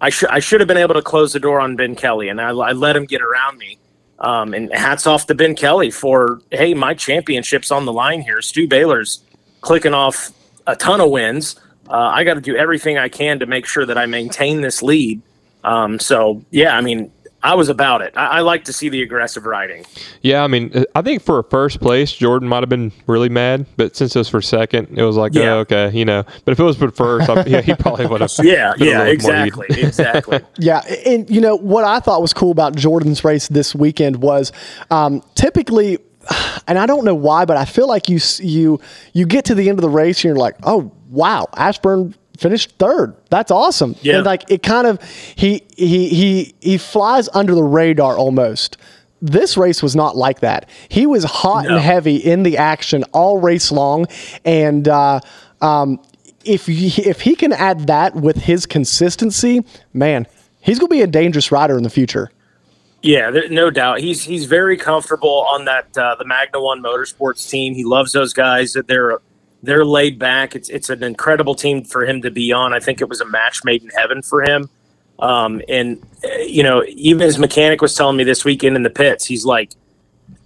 [0.00, 2.40] I should I should have been able to close the door on Ben Kelly, and
[2.40, 3.78] I, I let him get around me.
[4.18, 8.40] Um, and hats off to Ben Kelly for hey, my championship's on the line here.
[8.40, 9.22] Stu Baylor's
[9.60, 10.30] clicking off
[10.66, 11.56] a ton of wins.
[11.88, 14.82] Uh, I got to do everything I can to make sure that I maintain this
[14.82, 15.20] lead.
[15.64, 17.12] Um, so yeah, I mean,
[17.46, 18.12] I was about it.
[18.16, 19.86] I, I like to see the aggressive riding.
[20.20, 23.66] Yeah, I mean, I think for a first place, Jordan might have been really mad,
[23.76, 25.54] but since it was for second, it was like, Yeah.
[25.54, 26.24] oh, okay, you know.
[26.44, 28.32] But if it was for first, I, yeah, he probably would have.
[28.42, 29.84] Yeah, been yeah, little exactly, heated.
[29.88, 30.40] exactly.
[30.58, 34.50] Yeah, and you know what I thought was cool about Jordan's race this weekend was
[34.90, 35.98] um, typically,
[36.66, 38.80] and I don't know why, but I feel like you you
[39.12, 42.74] you get to the end of the race and you're like, oh wow, Ashburn finished
[42.78, 43.14] third.
[43.30, 43.96] That's awesome.
[44.02, 44.16] Yeah.
[44.18, 45.02] And like it kind of
[45.34, 48.76] he he he he flies under the radar almost.
[49.22, 50.68] This race was not like that.
[50.90, 51.70] He was hot No.
[51.76, 54.06] and heavy in the action all race long,
[54.44, 55.20] and uh,
[55.62, 55.98] um,
[56.44, 59.64] if he, if he can add that with his consistency,
[59.94, 60.26] man,
[60.60, 62.30] he's going to be a dangerous rider in the future.
[63.02, 64.00] Yeah, there, no doubt.
[64.00, 67.74] He's he's very comfortable on that uh, the Magna One Motorsports team.
[67.74, 68.74] He loves those guys.
[68.74, 69.18] That they're
[69.66, 70.54] they're laid back.
[70.54, 72.72] It's it's an incredible team for him to be on.
[72.72, 74.70] I think it was a match made in heaven for him.
[75.18, 78.90] Um, and uh, you know, even his mechanic was telling me this weekend in the
[78.90, 79.72] pits, he's like,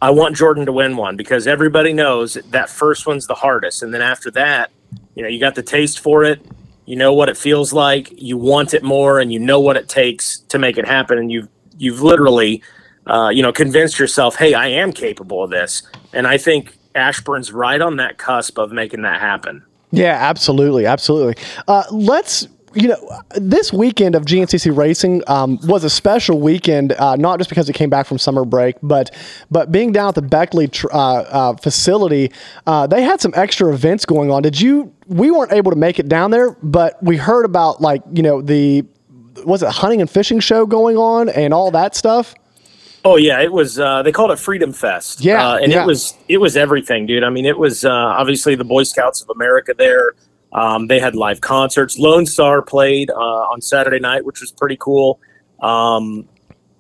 [0.01, 3.93] I want Jordan to win one because everybody knows that first one's the hardest, and
[3.93, 4.71] then after that,
[5.15, 6.45] you know, you got the taste for it.
[6.87, 8.11] You know what it feels like.
[8.21, 11.19] You want it more, and you know what it takes to make it happen.
[11.19, 11.49] And you've
[11.79, 12.63] you've literally,
[13.07, 15.83] uh, you know, convinced yourself, hey, I am capable of this.
[16.13, 19.65] And I think Ashburn's right on that cusp of making that happen.
[19.93, 21.43] Yeah, absolutely, absolutely.
[21.67, 22.49] Uh, let's.
[22.73, 27.51] You know, this weekend of GNCC racing um, was a special weekend, uh, not just
[27.51, 29.13] because it came back from summer break, but
[29.51, 32.31] but being down at the Beckley tr- uh, uh, facility,
[32.69, 34.43] uh, they had some extra events going on.
[34.43, 34.95] Did you?
[35.09, 38.41] We weren't able to make it down there, but we heard about like you know
[38.41, 38.85] the
[39.45, 42.37] was it hunting and fishing show going on and all that stuff.
[43.05, 43.79] Oh yeah, it was.
[43.79, 45.23] Uh, they called it Freedom Fest.
[45.23, 45.83] Yeah, uh, and yeah.
[45.83, 47.25] it was it was everything, dude.
[47.25, 50.13] I mean, it was uh, obviously the Boy Scouts of America there.
[50.53, 51.99] Um, they had live concerts.
[51.99, 55.21] Lone Star played uh, on Saturday night, which was pretty cool.
[55.61, 56.29] Um,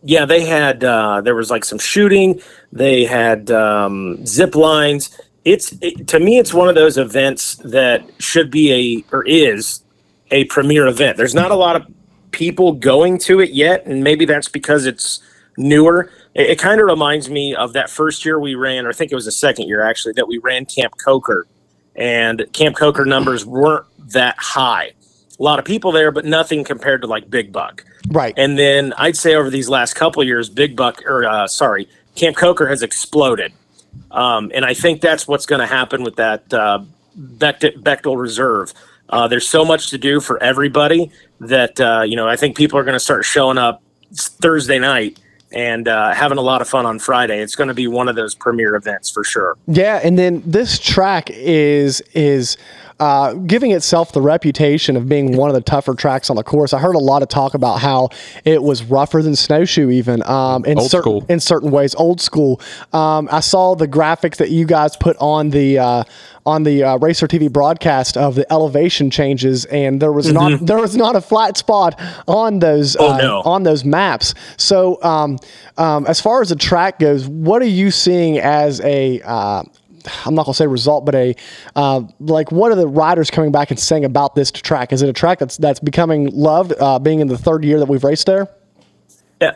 [0.03, 2.41] yeah, they had uh, there was like some shooting.
[2.73, 5.18] They had um, zip lines.
[5.45, 9.83] It's it, to me, it's one of those events that should be a or is
[10.31, 11.16] a premier event.
[11.16, 11.87] There's not a lot of
[12.31, 15.21] people going to it yet, and maybe that's because it's
[15.61, 16.11] newer.
[16.35, 19.13] It, it kind of reminds me of that first year we ran, or I think
[19.13, 21.47] it was the second year actually, that we ran Camp Coker,
[21.95, 24.93] and Camp Coker numbers weren't that high.
[25.39, 27.85] A lot of people there, but nothing compared to like Big Buck.
[28.09, 28.35] Right.
[28.37, 31.89] And then I'd say over these last couple of years, Big Buck, or uh, sorry,
[32.15, 33.53] Camp Coker has exploded.
[34.11, 36.81] Um, and I think that's what's going to happen with that uh,
[37.17, 38.73] Becht- Bechtel Reserve.
[39.09, 42.79] Uh, there's so much to do for everybody that, uh, you know, I think people
[42.79, 43.83] are going to start showing up
[44.15, 45.19] Thursday night
[45.53, 47.40] and uh, having a lot of fun on Friday.
[47.40, 49.57] It's going to be one of those premier events for sure.
[49.66, 52.57] Yeah, and then this track is is
[53.01, 56.72] uh, giving itself the reputation of being one of the tougher tracks on the course.
[56.72, 58.11] I heard a lot of talk about how
[58.44, 61.26] it was rougher than snowshoe, even um, in Old certain school.
[61.28, 62.61] in certain ways, old school.
[62.92, 66.05] Um, I saw the graphics that you guys put on the uh,
[66.46, 70.78] on the uh, Racer TV broadcast of the elevation changes, and there was not there
[70.78, 71.98] was not a flat spot
[72.28, 73.40] on those Oh, uh, no.
[73.42, 74.34] on those maps.
[74.57, 75.38] So, um,
[75.78, 79.62] um, as far as the track goes, what are you seeing as a uh,
[80.24, 81.34] I'm not gonna say result, but a
[81.76, 84.92] uh, like what are the riders coming back and saying about this track?
[84.92, 87.88] Is it a track that's that's becoming loved, uh, being in the third year that
[87.88, 88.48] we've raced there?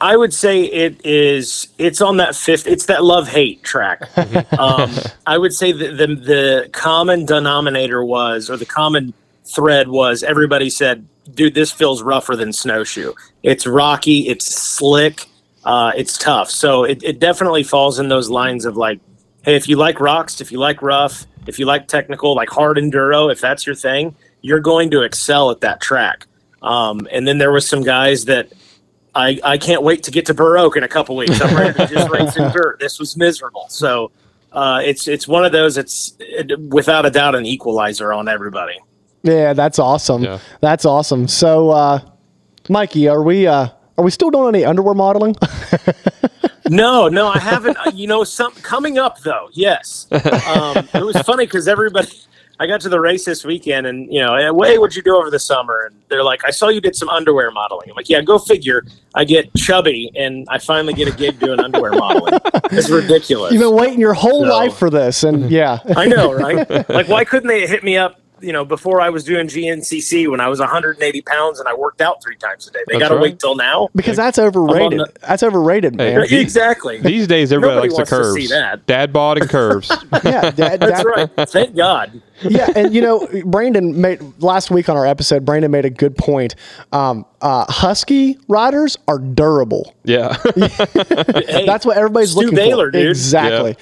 [0.00, 1.68] I would say it is.
[1.76, 2.66] It's on that fifth.
[2.66, 4.08] It's that love hate track.
[4.58, 4.90] um,
[5.26, 9.12] I would say the, the the common denominator was, or the common
[9.44, 13.12] thread was, everybody said, "Dude, this feels rougher than snowshoe.
[13.42, 14.28] It's rocky.
[14.28, 15.26] It's slick.
[15.64, 19.00] Uh, it's tough." So it, it definitely falls in those lines of like,
[19.44, 22.76] hey, if you like rocks, if you like rough, if you like technical, like hard
[22.76, 26.26] enduro, if that's your thing, you're going to excel at that track.
[26.62, 28.52] Um, and then there was some guys that
[29.14, 31.40] I, I can't wait to get to Burr Oak in a couple weeks.
[31.40, 32.80] I'm ready to just race in dirt.
[32.80, 33.66] This was miserable.
[33.68, 34.10] So
[34.52, 35.76] uh, it's it's one of those.
[35.76, 38.78] It's it, without a doubt an equalizer on everybody.
[39.22, 40.24] Yeah, that's awesome.
[40.24, 40.38] Yeah.
[40.60, 41.28] That's awesome.
[41.28, 42.00] So, uh,
[42.68, 43.68] Mikey, are we uh,
[43.98, 45.34] are we still doing any underwear modeling?
[46.70, 47.76] No, no, I haven't.
[47.78, 49.48] uh, You know, some coming up though.
[49.52, 50.06] Yes,
[50.46, 52.08] um, it was funny because everybody.
[52.60, 55.28] I got to the race this weekend, and you know, hey, what'd you do over
[55.28, 55.88] the summer?
[55.90, 57.90] And they're like, I saw you did some underwear modeling.
[57.90, 58.84] I'm like, yeah, go figure.
[59.12, 62.38] I get chubby, and I finally get a gig doing underwear modeling.
[62.70, 63.52] It's ridiculous.
[63.52, 64.50] You've been waiting your whole No.
[64.56, 66.70] life for this, and yeah, I know, right?
[66.88, 68.20] like, why couldn't they hit me up?
[68.44, 72.00] You know, before I was doing GNCC when I was 180 pounds and I worked
[72.00, 72.80] out three times a day.
[72.86, 73.22] They got to right.
[73.22, 73.88] wait till now.
[73.94, 75.00] because that's overrated.
[75.00, 76.20] the- that's overrated, Hey, man.
[76.22, 77.00] These- exactly.
[77.00, 78.34] These days, everybody Nobody likes the wants to curves.
[78.34, 78.86] see that.
[78.86, 79.88] Dad bod and curves.
[80.24, 81.30] yeah, that, That's right.
[81.48, 82.20] Thank God.
[82.42, 85.44] Yeah, and you know, Brandon made last week on our episode.
[85.44, 86.54] Brandon made a good point.
[86.92, 89.94] Um, uh, Husky riders are durable.
[90.04, 90.36] Yeah.
[91.46, 92.92] Hey, That's what everybody's Stu looking Baylor, for.
[92.92, 93.08] dude.
[93.10, 93.76] Exactly.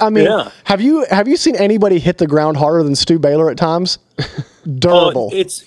[0.00, 0.50] I mean, Yeah.
[0.64, 3.98] have you have you seen anybody hit the ground harder than Stu Baylor at times?
[4.78, 5.30] Durable.
[5.32, 5.64] Oh, it's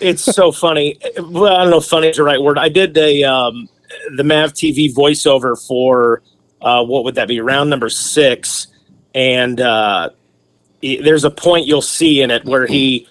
[0.00, 0.98] it's so funny.
[1.18, 2.58] Well, I don't know if funny is the right word.
[2.58, 3.68] I did a um,
[4.16, 6.22] the Mav TV voiceover for
[6.62, 7.40] uh, what would that be?
[7.40, 8.68] Round number six,
[9.14, 10.10] and uh,
[10.82, 13.06] i- there's a point you'll see in it where he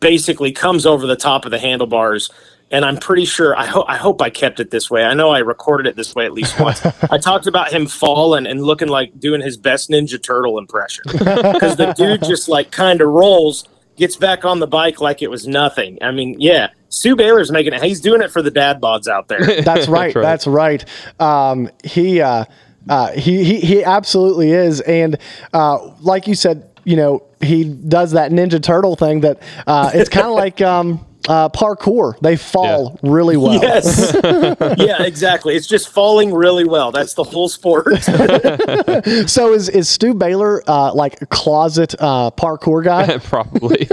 [0.00, 2.30] basically comes over the top of the handlebars.
[2.70, 5.04] And I'm pretty sure I hope I hope I kept it this way.
[5.04, 6.80] I know I recorded it this way at least once.
[7.10, 11.76] I talked about him falling and looking like doing his best Ninja Turtle impression because
[11.76, 15.46] the dude just like kind of rolls, gets back on the bike like it was
[15.46, 15.98] nothing.
[16.00, 17.82] I mean, yeah, Stu Baylor's making it.
[17.82, 19.60] He's doing it for the dad bods out there.
[19.62, 20.14] That's right.
[20.14, 20.82] That's right.
[21.20, 22.46] Um, he, uh,
[22.88, 25.18] uh, he he he absolutely is, and
[25.52, 29.20] uh, like you said, you know, he does that Ninja Turtle thing.
[29.20, 32.18] That uh, it's kind of like um, uh, parkour.
[32.20, 33.54] They fall really well.
[33.54, 34.14] yes,
[34.78, 35.54] yeah, exactly.
[35.54, 36.92] It's just falling really well.
[36.92, 37.86] That's the whole sport.
[39.28, 43.18] So is is Stu Baylor uh, like a closet uh, parkour guy?
[43.18, 43.88] Probably.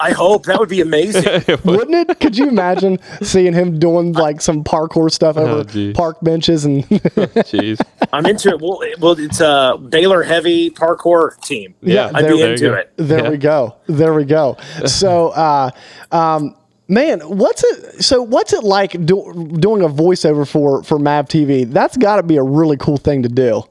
[0.00, 1.24] I hope that would be amazing.
[1.64, 2.20] Wouldn't it?
[2.20, 5.94] Could you imagine seeing him doing like some parkour stuff over geez.
[5.96, 7.80] park benches and Jeez.
[8.12, 8.60] I'm into it.
[8.60, 11.74] Well, it- well, it's a Baylor heavy parkour team.
[11.82, 12.74] Yeah, I'd there- be into go.
[12.74, 12.92] it.
[12.96, 13.30] There Yeah.
[13.30, 13.76] we go.
[13.86, 14.56] There we go.
[14.86, 15.70] So, uh,
[16.12, 16.54] um,
[16.88, 18.02] man, what's it?
[18.04, 21.70] So, what's it like do, doing a voiceover for for Mav TV?
[21.70, 23.62] That's got to be a really cool thing to do.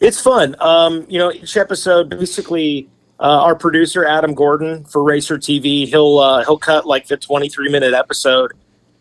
[0.00, 0.56] It's fun.
[0.60, 2.88] Um, you know, each episode basically
[3.20, 7.70] uh, our producer Adam Gordon for Racer TV, he'll uh, he'll cut like the 23
[7.70, 8.52] minute episode,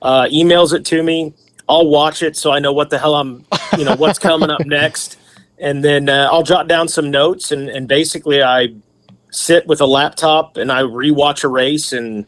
[0.02, 1.34] uh, emails it to me.
[1.70, 3.46] I'll watch it so I know what the hell I'm,
[3.78, 5.18] you know, what's coming up next,
[5.58, 8.76] and then uh, I'll jot down some notes and and basically I
[9.32, 12.26] sit with a laptop and I rewatch a race and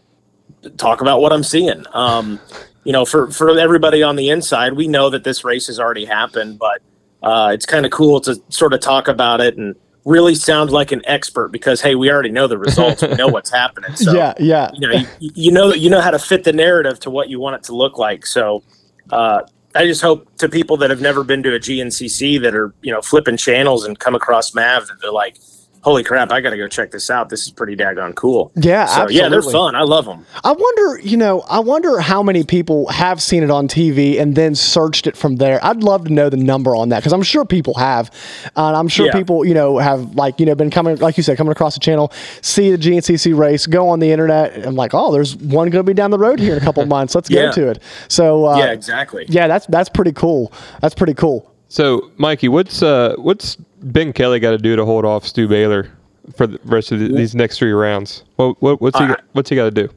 [0.77, 1.83] talk about what I'm seeing.
[1.93, 2.39] Um,
[2.85, 6.05] you know, for for everybody on the inside, we know that this race has already
[6.05, 6.81] happened, but
[7.21, 9.75] uh, it's kind of cool to sort of talk about it and
[10.05, 13.51] really sound like an expert because hey, we already know the results, we know what's
[13.51, 13.95] happening.
[13.95, 14.71] So yeah, yeah.
[14.73, 17.39] you know, you, you know you know how to fit the narrative to what you
[17.39, 18.25] want it to look like.
[18.25, 18.63] So
[19.09, 19.41] uh,
[19.75, 22.91] I just hope to people that have never been to a GNCC that are you
[22.91, 25.37] know flipping channels and come across Mav that they're like,
[25.83, 27.29] holy crap, I got to go check this out.
[27.29, 28.51] This is pretty daggone cool.
[28.55, 29.75] Yeah, so yeah, they're fun.
[29.75, 30.25] I love them.
[30.43, 34.35] I wonder, you know, I wonder how many people have seen it on TV and
[34.35, 35.59] then searched it from there.
[35.65, 38.09] I'd love to know the number on that because I'm sure people have.
[38.55, 39.13] Uh, and I'm sure Yeah.
[39.13, 41.79] people, you know, have like, you know, been coming, like you said, coming across the
[41.79, 42.11] channel,
[42.41, 45.89] see the GNCC race, go on the internet, and like, oh, there's one going to
[45.89, 47.15] be down the road here in a couple months.
[47.15, 47.47] Let's Yeah.
[47.47, 47.83] go to it.
[48.07, 49.25] So, uh, yeah, exactly.
[49.29, 50.51] yeah, that's that's pretty cool.
[50.81, 51.50] That's pretty cool.
[51.71, 55.89] So, Mikey, what's uh, what's Ben Kelly got to do to hold off Stu Baylor
[56.35, 58.23] for the rest of the, these next three rounds?
[58.35, 59.89] What, what what's he Uh, what's he got to do?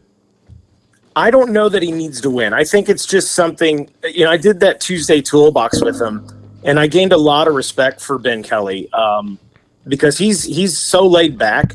[1.16, 2.52] I don't know that he needs to win.
[2.52, 6.24] I think it's just something, you know, I did that Tuesday toolbox with him
[6.62, 9.36] and I gained a lot of respect for Ben Kelly um,
[9.88, 11.74] because he's he's so laid back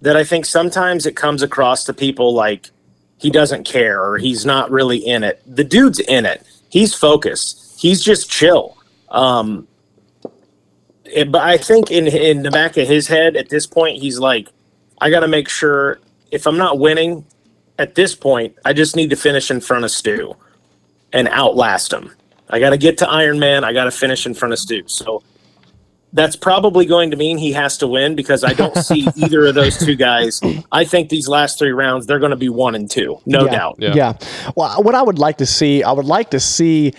[0.00, 2.70] that I think sometimes it comes across to people like
[3.18, 5.42] he doesn't care or he's not really in it.
[5.46, 6.46] The dude's in it.
[6.70, 7.78] He's focused.
[7.78, 8.73] He's just chill.
[9.14, 9.66] Um,
[11.04, 14.18] it- but I think in in the back of his head at this point, he's
[14.18, 14.48] like,
[15.00, 16.00] I got to make sure
[16.30, 17.24] if I'm not winning,
[17.78, 20.34] at this point, I just need to finish in front of Stu
[21.12, 22.10] and outlast him.
[22.50, 23.64] I got to get to Iron Man.
[23.64, 24.82] I got to finish in front of Stu.
[24.86, 25.22] So
[26.12, 29.54] that's probably going to mean he has to win because I don't see either of
[29.54, 30.40] those two guys.
[30.70, 33.50] I think these last three rounds, they're going to be one and two, no yeah,
[33.50, 33.76] doubt.
[33.78, 33.94] Yeah.
[33.94, 34.18] Yeah.
[34.56, 36.94] Well, what I would like to see, I would like to see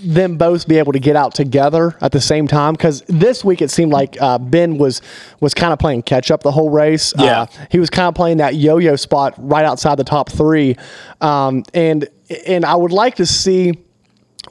[0.00, 3.60] them both be able to get out together at the same time because this week
[3.60, 5.02] it seemed like uh, Ben was
[5.40, 7.12] was kind of playing catch up the whole race.
[7.18, 7.42] Yeah.
[7.42, 10.76] Uh, he was kind of playing that yo-yo spot right outside the top three,
[11.20, 12.08] um, and
[12.46, 13.72] and I would like to see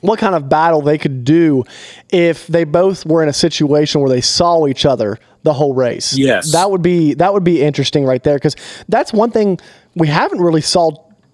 [0.01, 1.63] what kind of battle they could do
[2.09, 6.17] if they both were in a situation where they saw each other the whole race.
[6.17, 6.51] Yes.
[6.51, 8.55] That would be that would be interesting right there because
[8.89, 9.59] that's one thing
[9.95, 10.91] we haven't really saw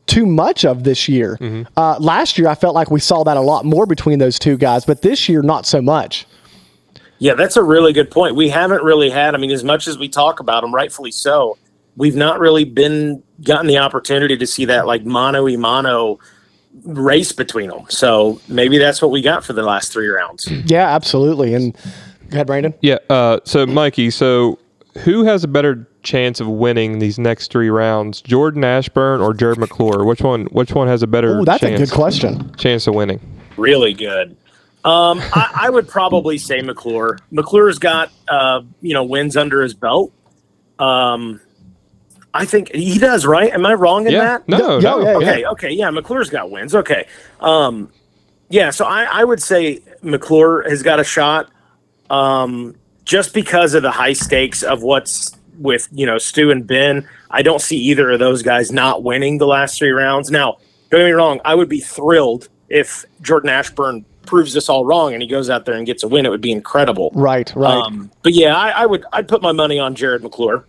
[0.08, 1.38] too much of this year.
[1.78, 4.58] Uh, last year I felt like we saw that a lot more between those two
[4.58, 6.26] guys, but this year not so much.
[7.20, 8.36] Yeah, that's a really good point.
[8.36, 11.58] We haven't really had, I mean, as much as we talk about them, rightfully so,
[11.96, 16.20] we've not really been gotten the opportunity to see that like mano y mano
[16.84, 17.86] race between them.
[17.90, 20.50] So maybe that's what we got for the last three rounds.
[20.66, 21.54] Yeah, absolutely.
[21.54, 21.74] And
[22.30, 22.74] go ahead, Brandon.
[22.82, 22.98] Yeah.
[23.10, 24.60] Uh, so, Mikey, so
[25.04, 29.58] who has a better chance of winning these next three rounds, Jordan Ashburn or Jarrod
[29.58, 30.06] McClure?
[30.06, 30.46] Which one?
[30.48, 31.40] Which one has a better?
[31.40, 32.54] Oh, that's chance, a good question.
[32.56, 33.20] Chance of winning.
[33.58, 34.36] Really good.
[34.86, 37.18] Um, I, I would probably say McClure.
[37.32, 40.12] McClure's got, uh, you know, wins under his belt.
[40.78, 41.40] Um,
[42.34, 43.54] I think he does, right?
[43.54, 44.20] Am I wrong in Yeah.
[44.20, 44.48] that?
[44.50, 45.00] No, Yeah, no.
[45.00, 45.18] yeah, yeah.
[45.18, 46.76] Okay, okay, yeah, McClure's got wins.
[46.76, 47.08] Okay,
[47.40, 47.92] um,
[48.50, 48.72] yeah.
[48.72, 51.50] So I, I would say McClure has got a shot,
[52.10, 52.76] um,
[53.06, 57.08] just because of the high stakes of what's with you know Stu and Ben.
[57.30, 60.30] I don't see either of those guys not winning the last three rounds.
[60.32, 60.58] Now,
[60.90, 65.14] don't get me wrong, I would be thrilled if Jordan Ashburn proves this all wrong
[65.14, 66.26] and he goes out there and gets a win.
[66.26, 67.12] It would be incredible.
[67.14, 67.74] Right, right.
[67.76, 70.66] Um, but yeah, I, I would I'd put my money on Jarrod McClure.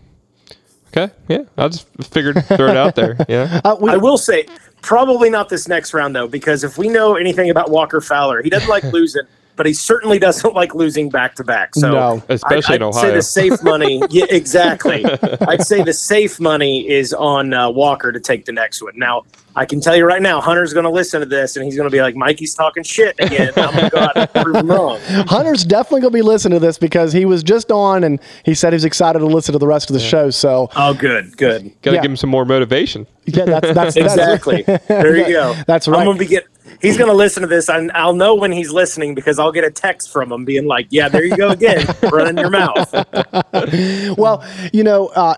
[0.97, 1.43] Okay, yeah.
[1.57, 3.17] I just figured throw it out there.
[3.29, 3.61] Yeah.
[3.65, 4.47] Uh, we- I will say,
[4.81, 8.51] probably not this next round though, because if we know anything about Walker Fowler, he
[8.51, 9.23] doesn't like losing,
[9.57, 11.75] but he certainly doesn't like losing back to back.
[11.75, 12.23] So No.
[12.29, 14.03] Especially I'd, in I'd say the safe money.
[14.11, 15.05] Yeah, exactly.
[15.49, 18.93] I'd say the safe money is on uh, Walker to take the next one.
[18.97, 19.23] Now,
[19.57, 21.89] I can tell you right now, Hunter's going to listen to this and he's going
[21.89, 24.99] to be like, "Mikey's talking shit again." I'm going to go prove him wrong.
[25.29, 28.53] Hunter's definitely going to be listening to this because he was just on and he
[28.53, 30.31] said he was excited to listen to the rest of the show.
[30.31, 31.71] So, Oh, good, good.
[31.83, 32.03] Got to Yeah.
[32.03, 33.07] give him some more motivation.
[33.27, 34.63] yeah, that's that's Exactly.
[34.63, 35.55] there you go.
[35.69, 36.05] That's I'm right.
[36.05, 36.47] gonna be get.
[36.85, 39.71] He's gonna listen to this, and I'll know when he's listening because I'll get a
[39.71, 42.95] text from him being like, "Yeah, there you go again, running your mouth."
[44.19, 45.35] Well, you know, uh,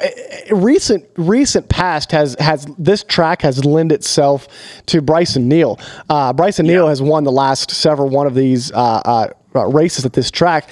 [0.50, 4.48] recent recent past has has this track has lent itself
[4.86, 5.78] to Brycen Neal.
[6.08, 10.12] Uh, Brycen Neal has won the last several one of these uh, uh, races at
[10.12, 10.68] this track,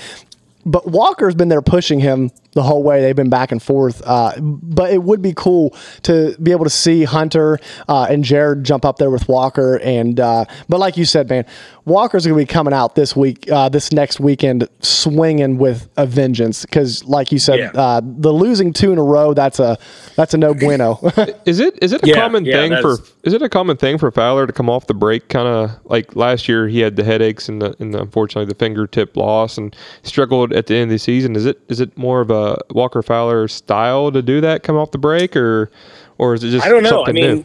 [0.67, 3.01] but Walker's been there pushing him the whole way.
[3.03, 4.03] They've been back and forth.
[4.05, 8.63] Uh, but it would be cool to be able to see Hunter uh, and Jarrod
[8.63, 9.77] jump up there with Walker.
[9.83, 11.45] And uh, but like you said, man,
[11.85, 16.07] Walker's going to be coming out this week, uh, this next weekend, swinging with a
[16.07, 16.65] vengeance.
[16.65, 17.71] Because like you said, Yeah.
[17.75, 19.77] uh, the losing two in a row that's a
[20.17, 20.99] that's a no bueno.
[21.47, 23.77] Is it is it a Yeah, common yeah, thing for is- is it a common
[23.77, 26.97] thing for Fowler to come off the break kind of like last year he had
[26.97, 30.85] the headaches and the and the, unfortunately the fingertip loss and struggled at the end
[30.85, 31.35] of the season.
[31.37, 34.77] Is it is it more of a Uh, Walker Fowler style to do that come
[34.77, 35.71] off the break or
[36.19, 37.07] or is it just I don't know.
[37.07, 37.45] I mean, new?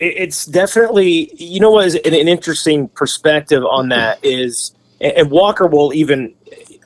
[0.00, 5.30] it's definitely you know what is an, an interesting perspective on that is, and and
[5.30, 6.34] Walker will even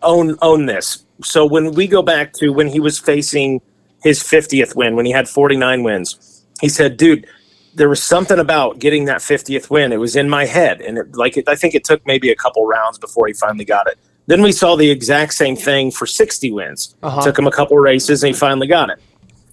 [0.03, 1.05] own own this.
[1.22, 3.61] So when we go back to when he was facing
[4.03, 7.26] his 50th win, when he had 49 wins, he said, "Dude."
[7.74, 9.93] There was something about getting that 50th win.
[9.93, 12.37] It was in my head, and it, like it, I think it took maybe a
[12.37, 13.99] couple rounds before he finally got it.
[14.26, 16.94] Then we saw the exact same thing for 60 wins.
[17.02, 17.22] Uh-huh.
[17.22, 18.98] Took him a couple races, and he finally got it.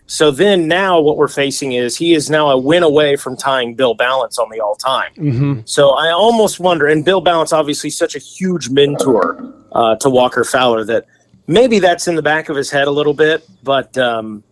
[0.06, 3.76] So then now what we're facing is he is now a win away from tying
[3.76, 5.12] Bill Ballance on the all time.
[5.16, 5.70] Mhm.
[5.70, 10.44] So I almost wonder, and Bill Ballance obviously such a huge mentor uh, to Walker
[10.44, 11.06] Fowler that
[11.46, 14.44] maybe that's in the back of his head a little bit, but um,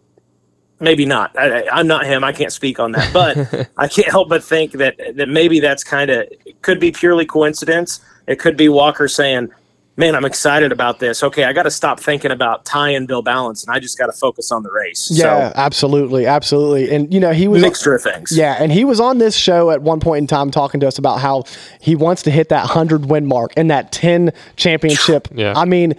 [0.79, 1.35] maybe not.
[1.35, 2.23] I, I'm not him.
[2.23, 5.83] I can't speak on that, but I can't help but think that that maybe that's
[5.83, 6.27] kind of
[6.61, 7.99] could be purely coincidence.
[8.27, 9.49] It could be Walker saying,
[9.97, 11.23] "Man, I'm excited about this.
[11.23, 14.05] Okay, I got to stop thinking about tie and Bill Ballance, and I just got
[14.05, 16.93] to focus on the race." yeah, so, absolutely, absolutely.
[16.95, 18.37] And you know, he was mixture of things.
[18.37, 20.97] Yeah, and he was on this show at one point in time talking to us
[20.97, 21.43] about how
[21.81, 25.27] he wants to hit that 100 win mark and that 10 championship.
[25.37, 25.53] Yeah.
[25.55, 25.93] I mean,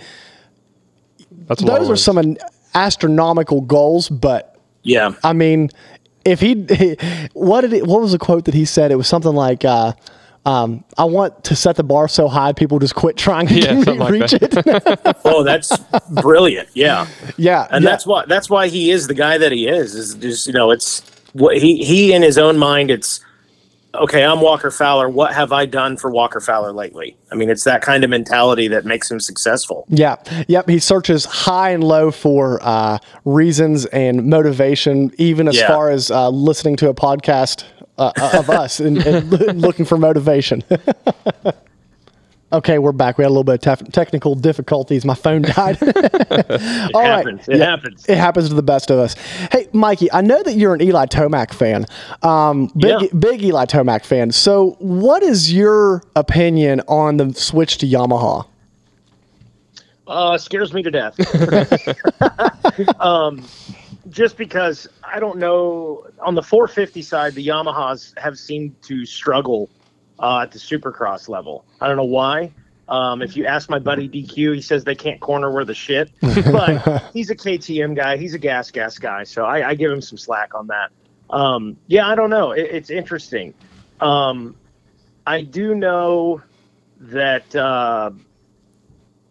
[1.47, 2.39] That's a lot of those are wins.
[2.39, 5.13] some astronomical goals, but yeah.
[5.23, 5.71] I mean,
[6.25, 6.55] if he,
[7.35, 8.91] what did it, what was the quote that he said?
[8.91, 9.93] It was something like, uh,
[10.49, 13.73] um, I want to set the bar so high people just quit trying to Yeah,
[13.93, 15.07] like reach that.
[15.07, 15.17] it.
[15.25, 15.77] Oh, that's
[16.23, 16.69] brilliant.
[16.75, 17.07] Yeah.
[17.37, 17.91] yeah, and yeah.
[17.91, 19.95] that's why that's why he is the guy that he is.
[19.95, 22.91] Is just you know, it's what he he in his own mind.
[22.91, 23.21] It's
[23.95, 24.25] okay.
[24.25, 25.09] I'm Walker Fowler.
[25.09, 27.17] What have I done for Walker Fowler lately?
[27.31, 29.85] I mean, it's that kind of mentality that makes him successful.
[29.89, 30.17] Yeah.
[30.49, 30.69] Yep.
[30.69, 35.69] He searches high and low for uh, reasons and motivation, even as Yeah.
[35.69, 37.65] far as uh, listening to a podcast
[37.99, 39.31] uh, of us and, and
[39.61, 40.63] looking for motivation.
[42.53, 43.19] okay, we're back.
[43.19, 45.05] We had a little bit of tef- technical difficulties.
[45.05, 45.79] My phone died.
[46.31, 47.17] It All right.
[47.19, 47.49] happens.
[47.49, 47.65] It Yeah.
[47.67, 48.07] happens.
[48.09, 49.15] It happens to the best of us.
[49.53, 51.85] Hey, Mikey, I know that you're an Eli Tomac fan,
[52.23, 53.09] um, big, Yeah.
[53.19, 54.31] big Eli Tomac fan.
[54.33, 58.47] So, what is your opinion on the switch to Yamaha?
[60.07, 61.15] Uh, scares me to death.
[63.01, 63.45] um,
[64.09, 69.69] just because I don't know on the 450 side, the Yamahas have seemed to struggle
[70.19, 71.65] uh, at the Supercross level.
[71.81, 72.53] I don't know why.
[72.89, 76.11] Um, if you ask my buddy DQ, he says they can't corner where the shit.
[76.23, 78.17] But he's a KTM guy.
[78.17, 80.91] He's a gas gas guy, so I, I give him some slack on that.
[81.29, 82.53] Um, yeah, I don't know.
[82.53, 83.53] It, it's interesting.
[84.01, 84.57] Um,
[85.27, 86.41] I do know
[87.01, 87.55] that.
[87.55, 88.13] Uh,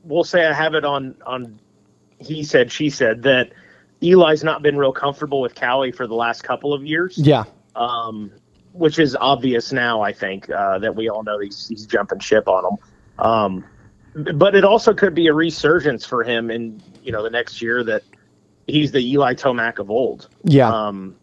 [0.04, 1.60] we'll say I have it on on
[2.20, 3.52] he said she said that
[4.02, 7.18] Eli's not been real comfortable with Kawi for the last couple of years.
[7.18, 7.46] Yeah.
[7.76, 8.32] Um,
[8.74, 12.48] which is obvious now, I think, uh, that we all know he's he's jumping ship
[12.48, 12.78] on him.
[13.26, 13.66] Um,
[14.36, 17.84] but it also could be a resurgence for him in you know the next year
[17.84, 18.04] that
[18.68, 20.30] he's the Eli Tomac of old.
[20.44, 20.70] Yeah.
[20.70, 21.16] Um,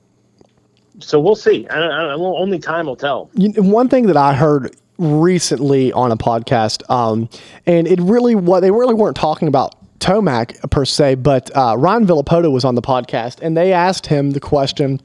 [1.01, 1.67] so we'll see.
[1.69, 3.31] I, I, I, only time will tell.
[3.35, 7.29] You one thing that I heard recently on a podcast, um,
[7.67, 12.07] and it really what they really weren't talking about Tomac per se, but uh, Ryan
[12.07, 15.01] Villopoto was on the podcast, and they asked him the question.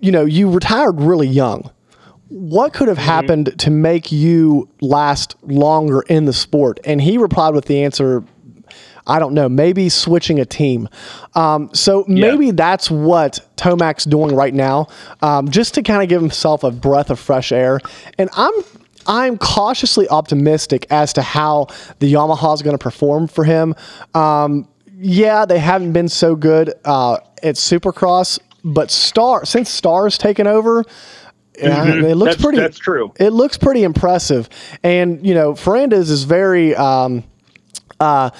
[0.00, 1.70] You know, you retired really young.
[2.28, 6.80] What could have happened to make you last longer in the sport?
[6.86, 8.24] And he replied with the answer
[9.06, 10.88] I don't know, maybe switching a team.
[11.34, 14.86] Um, so maybe that's what Tomac's doing right now,
[15.20, 17.80] um, just to kind of give himself a breath of fresh air.
[18.18, 18.52] And I'm
[19.06, 21.66] I'm cautiously optimistic as to how
[21.98, 23.74] the Yamaha is going to perform for him.
[24.14, 30.46] Um, yeah, they haven't been so good uh, at Supercross, but Star since Star's taken
[30.46, 30.84] over.
[31.58, 32.04] Yeah, Mhm.
[32.10, 32.58] it looks That's- pretty.
[32.58, 33.12] that's true.
[33.18, 34.48] It looks pretty impressive,
[34.82, 36.74] and you know, Ferrandis is very.
[36.76, 37.24] Um,
[37.98, 38.30] uh,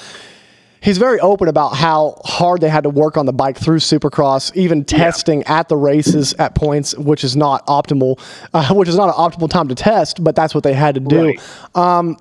[0.81, 4.55] he's very open about how hard they had to work on the bike through Supercross,
[4.57, 8.21] even testing at the races at points, which is not optimal,
[8.55, 11.01] uh, which is not an optimal time to test, but that's what they had to
[11.01, 11.35] do.
[11.75, 12.17] Um,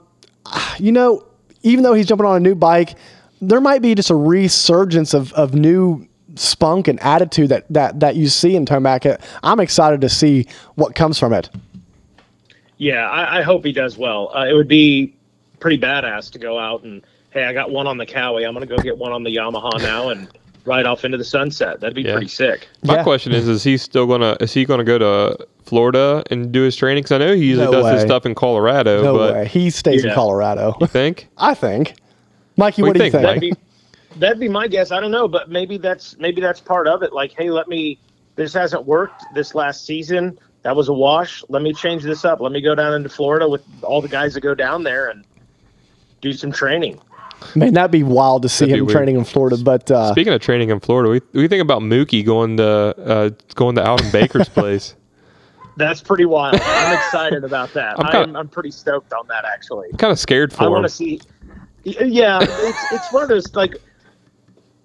[0.77, 1.25] you know,
[1.63, 2.95] even though he's jumping on a new bike,
[3.41, 8.15] there might be just a resurgence of, of new spunk and attitude that, that, that
[8.15, 9.21] you see in Tomac.
[9.43, 11.49] I'm excited to see what comes from it.
[12.77, 14.31] Yeah, I, I hope he does well.
[14.33, 15.13] Uh, it would be
[15.59, 18.47] pretty badass to go out and hey, I got one on the Kawi.
[18.47, 20.27] I'm gonna go get one on the Yamaha now and
[20.65, 21.79] ride off into the sunset.
[21.79, 22.13] That'd be Yeah.
[22.13, 22.67] pretty sick.
[22.83, 24.37] My question is: Is he still gonna?
[24.39, 27.03] Is he gonna go to Florida and do his training?
[27.03, 29.01] Because I know he usually No does his stuff in Colorado.
[29.03, 29.45] No but way.
[29.47, 30.75] He stays in Colorado.
[30.81, 31.27] you think?
[31.37, 31.95] I think.
[32.57, 33.23] Mikey, What what, do do you you think, think?
[33.23, 34.91] That'd be that'd be my guess.
[34.91, 37.13] I don't know, but maybe that's maybe that's part of it.
[37.13, 37.97] Like, hey, let me.
[38.35, 40.39] This hasn't worked this last season.
[40.63, 41.43] That was a wash.
[41.49, 42.39] Let me change this up.
[42.41, 45.25] Let me go down into Florida with all the guys that go down there and
[46.21, 46.99] do some training.
[47.55, 48.95] Man, that'd be wild to see That'd him weird.
[48.97, 49.57] training in Florida.
[49.57, 53.29] But uh, Speaking of training in Florida, we we think about Mookie going to uh,
[53.55, 54.95] going to Aldon Baker's place.
[55.77, 56.59] That's pretty wild.
[56.61, 57.97] I'm excited about that.
[57.99, 59.87] I'm I'm, kinda- I'm, pretty stoked on that actually.
[59.93, 60.71] I'm kind of scared for I him.
[60.73, 61.21] want to see.
[61.83, 63.75] Yeah, it's it's one of those like.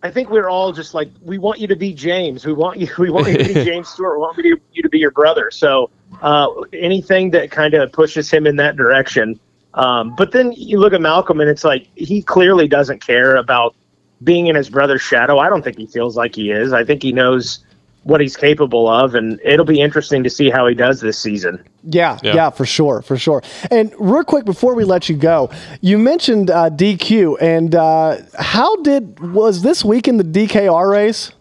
[0.05, 2.45] I think we're all just like we want you to be James.
[2.47, 2.89] We want you.
[2.99, 4.19] We want you to be James Stewart.
[4.19, 5.51] We want you to, you to be your brother.
[5.51, 5.91] So
[6.23, 9.41] uh, anything that kind of pushes him in that direction.
[9.75, 13.75] Um, but then you look at Malcolm, and it's like he clearly doesn't care about
[14.23, 15.39] being in his brother's shadow.
[15.39, 16.73] I don't think he feels like he is.
[16.73, 17.65] I think he knows
[18.05, 21.63] what he's capable of, and it'll be interesting to see how he does this season.
[21.85, 22.51] yeah, yeah, Yeah.
[22.51, 23.43] for sure, for sure.
[23.71, 25.51] And real quick before we let you go,
[25.81, 31.33] you mentioned uh, DQ, and uh, how did was this week in the DKR race?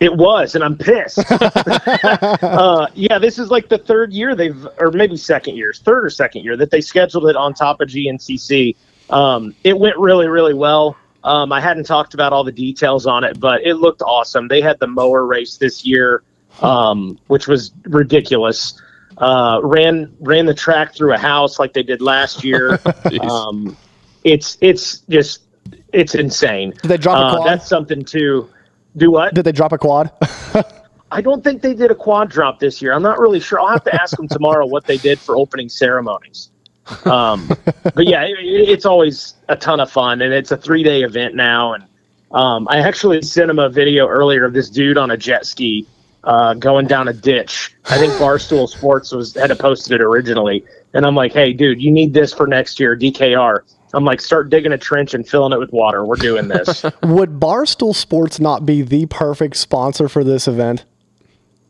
[0.00, 1.18] It was, and I'm pissed.
[1.30, 6.10] uh, yeah, this is like the third year they've, or maybe second year, third or
[6.10, 8.76] second year that they scheduled it on top of GNCC.
[9.10, 10.96] Um, it went really, really well.
[11.24, 14.46] Um, I hadn't talked about all the details on it, but it looked awesome.
[14.46, 16.22] They had the mower race this year,
[16.62, 18.80] um, which was ridiculous.
[19.16, 22.78] Uh, ran ran the track through a house like they did last year.
[23.22, 23.76] Um,
[24.24, 25.42] it's it's just
[25.92, 26.70] it's insane.
[26.82, 28.48] Did they drop a Uh, that's something to
[28.98, 29.10] do.
[29.10, 29.34] What?
[29.34, 30.10] Did they drop a quad?
[31.10, 32.92] I don't think they did a quad drop this year.
[32.92, 33.58] I'm not really sure.
[33.60, 36.50] I'll have to ask them tomorrow what they did for opening ceremonies.
[37.04, 37.48] Um,
[37.94, 41.34] but yeah, it, it's always a ton of fun, and it's a three day event
[41.34, 41.74] now.
[41.74, 41.84] And
[42.32, 45.86] um, I actually sent him a video earlier of this dude on a jet ski
[46.24, 47.74] uh, going down a ditch.
[47.86, 51.90] I think Barstool Sports was had posted it originally, and I'm like, hey, dude, you
[51.90, 53.60] need this for next year, DKR.
[53.94, 56.04] I'm like, start digging a trench and filling it with water.
[56.04, 56.82] We're doing this.
[57.02, 60.84] Would Barstool Sports not be the perfect sponsor for this event?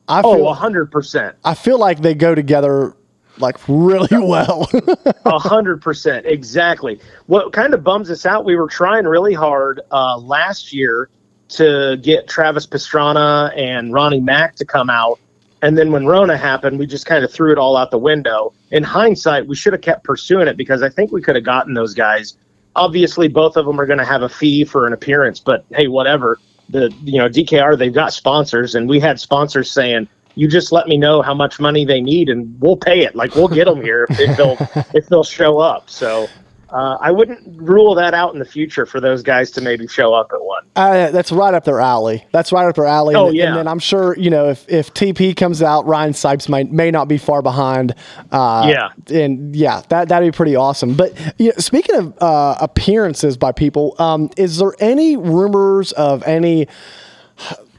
[0.09, 1.37] I oh, feel, hundred percent.
[1.45, 2.97] I feel like they go together
[3.39, 4.69] like really well.
[5.27, 7.01] A hundred percent, exactly.
[7.27, 8.45] What kind of bums us out?
[8.45, 11.11] We were trying really hard uh, last year
[11.51, 15.19] to get Travis Pastrana and Ronnie Mack to come out,
[15.63, 18.53] and then when Rona happened, we just kind of threw it all out the window.
[18.71, 21.75] In hindsight, we should have kept pursuing it because I think we could have gotten
[21.75, 22.37] those guys.
[22.77, 25.89] Obviously, both of them are going to have a fee for an appearance, but hey,
[25.89, 26.39] whatever.
[26.71, 30.87] The you know DKR they've got sponsors, and we had sponsors saying you just let
[30.87, 33.17] me know how much money they need and we'll pay it.
[33.17, 34.57] Like we'll get them here if, if they'll
[34.95, 35.91] if they'll show up.
[35.91, 36.29] So
[36.71, 40.13] uh, I wouldn't rule that out in the future for those guys to maybe show
[40.13, 40.65] up at one.
[40.77, 42.27] Uh, that's right up their alley.
[42.33, 43.15] That's right up their alley.
[43.15, 43.47] Oh, and, yeah.
[43.49, 46.91] And then I'm sure you know if, if TP comes out, Ryan Sipes might may
[46.91, 47.95] not be far behind.
[48.31, 48.91] Uh, Yeah.
[49.17, 50.95] and yeah, that that'd be pretty awesome.
[50.95, 56.23] But you know, speaking of uh, appearances by people, um, is there any rumors of
[56.25, 56.69] any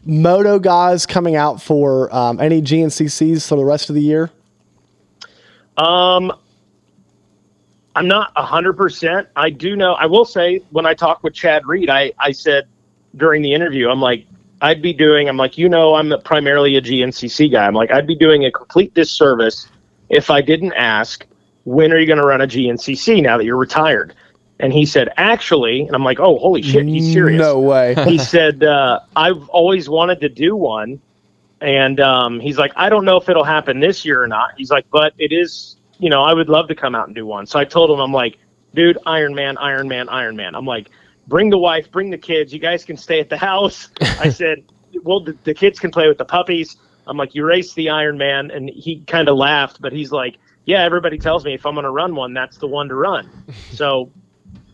[0.06, 4.32] moto guys coming out for um, any GNCCs for the rest of the year?
[5.78, 6.34] Um,
[8.00, 9.28] I'm not hundred percent.
[9.36, 9.94] I do know.
[9.94, 12.68] I will say when I talked with Chad Reed, I I said,
[13.16, 13.90] during the interview.
[13.90, 14.26] I'm like,
[14.62, 15.28] I'd be doing.
[15.28, 17.66] I'm like, you know, I'm primarily a GNCC guy.
[17.66, 19.68] I'm like, I'd be doing a complete disservice
[20.10, 21.26] if I didn't ask,
[21.66, 24.16] when are you going to run a GNCC now that you're retired?
[24.60, 27.40] And he said, actually, and I'm like, oh, holy shit, he's serious.
[27.40, 27.96] No way.
[28.06, 31.00] he said, uh, I've always wanted to do one.
[31.62, 34.52] And um, he's like, I don't know if it'll happen this year or not.
[34.58, 37.26] He's like, but it is, you know, I would love to come out and do
[37.26, 37.46] one.
[37.46, 38.38] So I told him, I'm like,
[38.74, 40.56] dude, Iron Man, Iron Man, Iron Man.
[40.56, 40.90] I'm like,
[41.28, 42.54] bring the wife, bring the kids.
[42.54, 43.90] You guys can stay at the house.
[44.02, 44.64] I said,
[45.04, 46.78] well, the, the kids can play with the puppies.
[47.06, 48.50] I'm like, you race the Iron Man.
[48.52, 51.84] And he kind of laughed, but he's like, yeah, everybody tells me if I'm going
[51.84, 53.30] to run one, that's the one to run.
[53.72, 54.12] So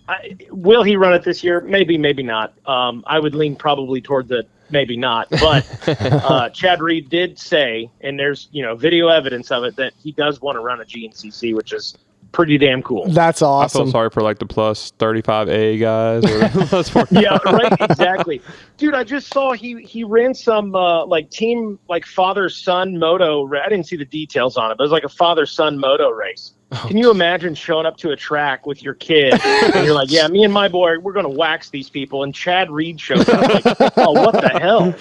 [0.07, 1.61] I, will he run it this year?
[1.61, 2.53] Maybe, maybe not.
[2.67, 5.30] Um, I would lean probably toward the maybe not.
[5.30, 5.66] But
[6.01, 10.11] uh, Chad Reed did say, and there's you know video evidence of it that he
[10.11, 11.97] does want to run a GNCC, which is
[12.36, 13.07] pretty damn cool.
[13.07, 13.82] That's awesome.
[13.82, 16.26] I feel sorry for like the plus 35A guys.
[16.26, 17.72] Or plus yeah, right.
[17.80, 18.41] Exactly,
[18.78, 18.93] dude.
[18.93, 23.49] I just saw he he ran some uh, like team like father son moto.
[23.55, 26.09] I didn't see the details on it, but it was like a father son moto
[26.09, 26.55] race.
[26.76, 30.28] Can you imagine showing up to a track with your kid and you're like, "Yeah,
[30.28, 33.91] me and my boy, we're gonna wax these people," and Chad Reed shows up like,
[33.97, 34.93] "Oh, what the hell?"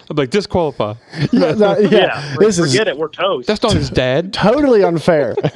[0.10, 0.94] I'm like disqualify.
[1.32, 1.88] Yeah, no, yeah.
[1.90, 2.96] Yeah, this is forget it.
[2.96, 3.46] We're toast.
[3.48, 4.32] That's not his dad.
[4.32, 5.34] totally unfair.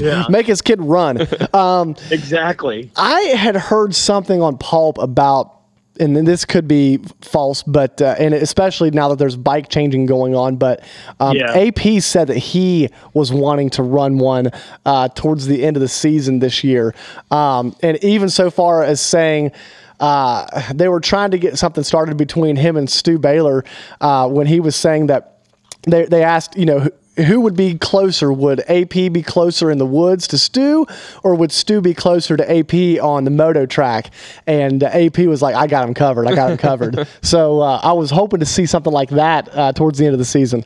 [0.00, 1.26] yeah, Make his kid run.
[1.54, 2.90] Um, exactly.
[2.96, 5.52] I had heard something on Pulp about,
[6.00, 10.06] and then this could be false, but uh, and especially now that there's bike changing
[10.06, 10.56] going on.
[10.56, 10.82] But
[11.20, 11.52] um, Yeah.
[11.52, 14.50] AP said that he was wanting to run one
[14.84, 16.94] uh, towards the end of the season this year,
[17.30, 19.52] um, and even so far as saying.
[20.00, 23.64] Uh, they were trying to get something started between him and Stu Baylor
[24.00, 25.38] uh, when he was saying that
[25.82, 28.32] they, they asked, you know, who, who would be closer?
[28.32, 30.86] Would AP be closer in the woods to Stu,
[31.22, 34.10] or would Stu be closer to AP on the moto track?
[34.46, 36.26] And uh, AP was like, I got him covered.
[36.26, 37.08] I got him covered.
[37.22, 40.18] so uh, I was hoping to see something like that uh, towards the end of
[40.18, 40.64] the season.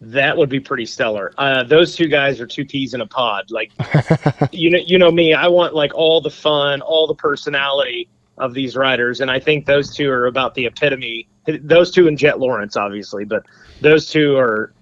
[0.00, 1.32] That would be pretty stellar.
[1.38, 3.50] Uh, those two guys are two peas in a pod.
[3.50, 3.72] Like,
[4.52, 5.34] you know, you know me.
[5.34, 9.66] I want like all the fun, all the personality of these riders, and I think
[9.66, 11.28] those two are about the epitome.
[11.62, 13.44] Those two and Jett Lawrence, obviously, but
[13.80, 14.72] those two are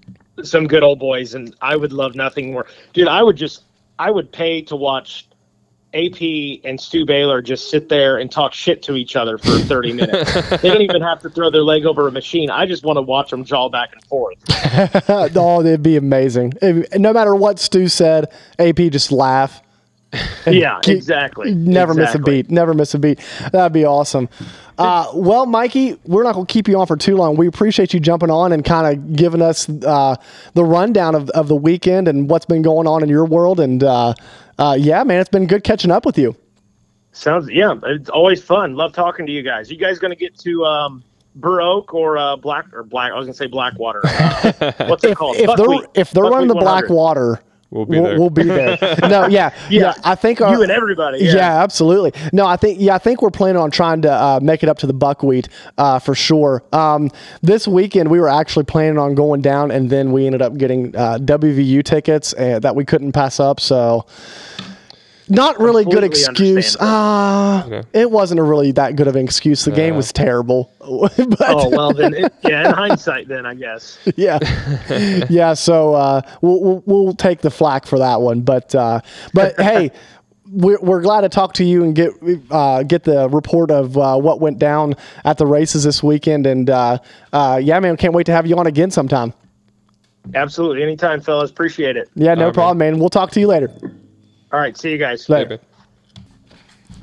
[0.43, 3.09] some good old boys, and I would love nothing more, dude.
[3.09, 3.65] I would just,
[3.99, 5.29] I would pay to watch
[5.95, 6.21] AP
[6.65, 10.35] and Stu Baylor just sit there and talk shit to each other for 30 minutes.
[10.61, 12.51] they don't even have to throw their leg over a machine.
[12.51, 14.37] I just want to watch them jaw back and forth.
[15.37, 16.53] oh, it'd be amazing.
[16.61, 19.63] If- no matter what Stu said, AP just laugh.
[20.47, 21.55] yeah, exactly.
[21.55, 22.51] Never miss a beat.
[22.51, 23.21] Never miss a beat.
[23.53, 24.29] That'd be awesome.
[24.79, 27.37] Uh, well, Mikey, we're not going to keep you on for too long.
[27.37, 30.17] We appreciate you jumping on and kind of giving us uh,
[30.55, 33.59] the rundown of, of the weekend and what's been going on in your world.
[33.59, 34.15] And uh,
[34.59, 36.37] uh, yeah, man, it's been good catching up with you.
[37.13, 38.75] Sounds yeah, it's always fun.
[38.75, 39.71] Love talking to you guys.
[39.71, 41.03] You guys going to get to um,
[41.35, 43.11] Burr Oak or uh, Black or Black?
[43.11, 44.03] I was going to say Blackwater.
[44.05, 45.37] Uh, what's it called?
[45.37, 45.89] If they're Buckwheat.
[45.95, 46.89] if they're running the Buckwheat 100.
[46.89, 47.41] black water,
[47.77, 48.19] We'll be we'll, there.
[48.19, 48.79] we'll be there.
[49.07, 49.95] No, yeah, yeah, Yeah.
[50.05, 51.19] I think our, you and everybody.
[51.19, 51.37] Yeah.
[51.37, 51.63] Yeah.
[51.63, 52.13] absolutely.
[52.33, 54.79] No, I think yeah, I think we're planning on trying to uh, make it up
[54.79, 56.65] to the buckwheat uh, for sure.
[56.73, 57.11] Um,
[57.43, 60.97] this weekend we were actually planning on going down, and then we ended up getting
[60.97, 63.61] uh, WVU tickets uh, that we couldn't pass up.
[63.61, 64.07] So.
[65.29, 66.77] Not really good excuse.
[66.77, 67.79] understandable.
[67.79, 69.65] Uh, It wasn't a really that good of an excuse.
[69.65, 70.71] The game was terrible.
[70.79, 72.69] but, Oh well, then it, yeah.
[72.69, 73.99] In hindsight, then I guess.
[74.17, 74.39] yeah,
[75.29, 75.55] yeah.
[75.55, 78.41] So uh, we'll, we'll we'll take the flack for that one.
[78.43, 79.01] But uh,
[79.35, 79.91] but hey,
[80.51, 82.13] we're, we're glad to talk to you and get
[82.51, 86.47] uh, get the report of uh, what went down at the races this weekend.
[86.47, 86.99] And uh,
[87.33, 89.33] uh, yeah, man, can't wait to have you on again sometime.
[90.35, 91.51] Absolutely, anytime, fellas.
[91.51, 92.09] Appreciate it.
[92.15, 92.99] Yeah, no All right, problem, man.
[92.99, 93.71] We'll talk to you later.
[94.53, 95.29] All right, see you guys.
[95.29, 95.59] Later.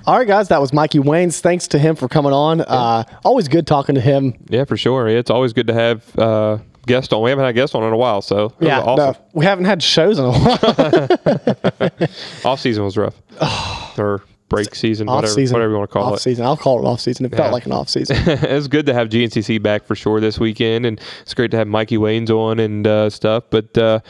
[0.06, 1.40] All right, guys, that was Mikey Waynes.
[1.40, 2.62] Thanks to him for coming on.
[2.62, 4.34] Uh, always good talking to him.
[4.50, 5.08] Yeah, for sure.
[5.08, 7.22] It's always good to have uh, guests on.
[7.24, 9.14] We haven't had guests on in a while, so it was Yeah, awesome.
[9.14, 12.10] no, we haven't had shows in a while.
[12.52, 13.16] Off season was rough,
[13.98, 16.22] or break season, off whatever, season, whatever you want to call off it.
[16.22, 16.46] season.
[16.46, 17.26] I'll call it off season.
[17.26, 17.38] It Yeah.
[17.40, 18.18] felt like an off season.
[18.28, 21.68] it's good to have GNCC back for sure this weekend, and it's great to have
[21.68, 23.46] Mikey Waynes on and uh, stuff.
[23.50, 24.02] But uh,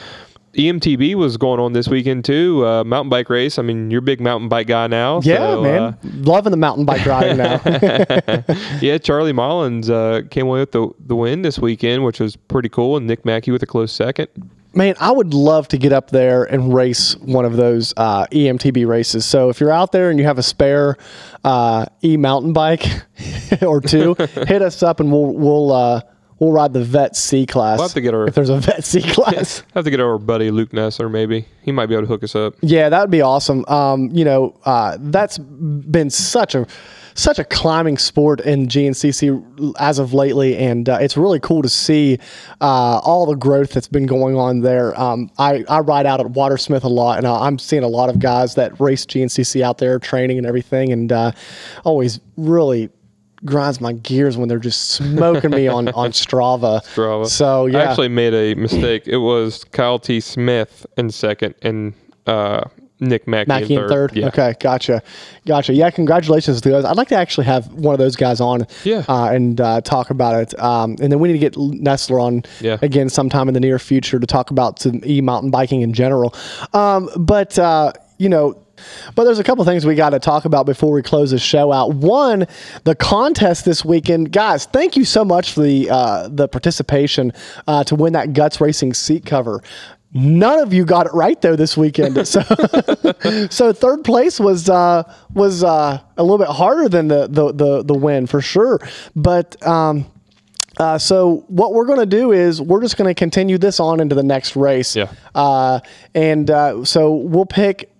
[0.54, 2.66] EMTB was going on this weekend too.
[2.66, 3.58] Uh, mountain bike race.
[3.58, 5.20] I mean, you're a big mountain bike guy now.
[5.24, 5.82] Yeah, so, man.
[5.82, 7.62] uh, Loving the mountain bike riding now.
[8.82, 12.70] yeah, Charlie Mullins uh, came away with the the win this weekend, which was pretty
[12.70, 14.28] cool, and Nick Mackey with a close second.
[14.76, 18.88] Man, I would love to get up there and race one of those uh, EMTB
[18.88, 19.24] races.
[19.24, 20.98] So if you're out there and you have a spare
[21.44, 22.86] uh, e mountain bike
[23.62, 26.02] or two, hit us up and we'll we'll uh,
[26.44, 27.78] we'll ride the Vet C class.
[27.80, 29.62] We'll have to get our- if there's a Vet C class.
[29.76, 31.10] I have to get our buddy Luke Nessler.
[31.10, 32.56] Maybe he might be able to hook us up.
[32.62, 33.66] Yeah, that would be awesome.
[33.68, 36.68] Um, you know, uh, that's been such a
[37.16, 41.70] such a climbing sport in GNCC as of lately, and uh, it's really cool to
[41.70, 42.18] see
[42.60, 45.00] uh, all the growth that's been going on there.
[45.00, 48.10] Um, I I ride out at Watters Smith a lot, and I'm seeing a lot
[48.10, 51.32] of guys that race GNCC out there training and everything, and uh,
[51.84, 52.90] always really
[53.46, 56.84] grinds my gears when they're just smoking me on on Strava.
[56.96, 57.28] Strava.
[57.28, 59.08] So yeah, I actually made a mistake.
[59.08, 60.20] It was Kyle T.
[60.20, 61.94] Smith in second and
[62.28, 62.64] uh,
[63.00, 63.90] Nick Mackey, Mackey in third.
[63.90, 64.16] third.
[64.16, 64.28] Yeah.
[64.28, 65.02] Okay, gotcha,
[65.46, 65.74] gotcha.
[65.74, 66.86] Yeah, congratulations to those.
[66.86, 69.04] I'd like to actually have one of those guys on, Yeah.
[69.10, 70.58] uh, and uh, talk about it.
[70.60, 72.78] Um, and then we need to get Nestler on Yeah.
[72.82, 76.34] again sometime in the near future to talk about some e mountain biking in general.
[76.74, 78.58] Um, but uh, you know.
[79.16, 81.72] But there's a couple things we got to talk about before we close the show
[81.72, 81.94] out.
[81.94, 82.48] One,
[82.84, 84.66] the contest this weekend, guys.
[84.66, 87.34] Thank you so much for the uh, the participation
[87.68, 89.62] uh, to win that Guts Racing seat cover.
[90.16, 92.14] None of you got it right though this weekend.
[92.24, 92.42] So,
[93.50, 95.04] so third place was uh,
[95.34, 98.80] was uh, a little bit harder than the the the, the win for sure.
[99.16, 100.06] But um,
[100.78, 104.00] uh, so what we're going to do is we're just going to continue this on
[104.00, 104.96] into the next race.
[104.96, 105.12] Yeah.
[105.36, 105.80] Uh,
[106.16, 107.93] and uh, so we'll pick.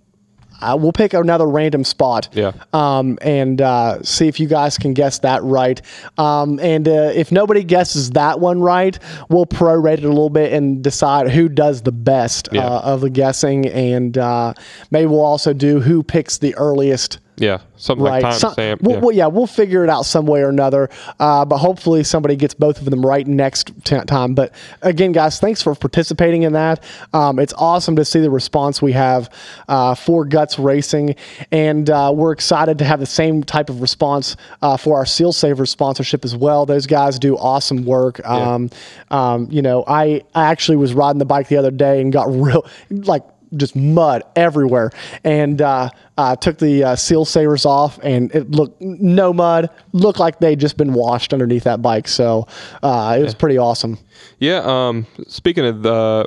[0.64, 2.30] Uh, we'll pick another random spot.
[2.34, 2.54] Yeah.
[2.72, 5.82] Um, and uh, see if you guys can guess that right.
[6.18, 8.98] Um, and uh, if nobody guesses that one right,
[9.30, 12.66] we'll prorate it a little bit and decide who does the best Yeah.
[12.66, 13.68] uh, of the guessing.
[13.68, 14.54] And uh,
[14.92, 18.22] maybe we'll also do who picks the earliest Yeah, something right.
[18.22, 18.82] like Some- timestamp.
[18.84, 19.00] we'll, yeah.
[19.02, 20.90] well, yeah, we'll figure it out some way or another.
[21.20, 24.36] Uh, but hopefully somebody gets both of them right next t- time.
[24.36, 24.54] But
[24.84, 26.84] again, guys, thanks for participating in that.
[27.12, 29.34] Um, it's awesome to see the response we have
[29.68, 31.16] uh, for Guts Racing,
[31.52, 35.34] and uh, we're excited to have the same type of response uh, for our Seal
[35.34, 36.66] Savers sponsorship as well.
[36.68, 38.24] Those guys do awesome work.
[38.28, 38.70] Um,
[39.10, 42.26] um, you know, I, I actually was riding the bike the other day and got
[42.32, 43.24] real like
[43.58, 44.92] just mud everywhere
[45.24, 50.20] and uh, uh, took the uh, seal savers off and it looked no mud looked
[50.20, 52.48] like they'd just been washed underneath that bike so
[52.82, 53.98] uh, it was pretty awesome
[54.40, 54.62] Yeah.
[54.64, 55.06] Um.
[55.28, 56.26] Speaking of the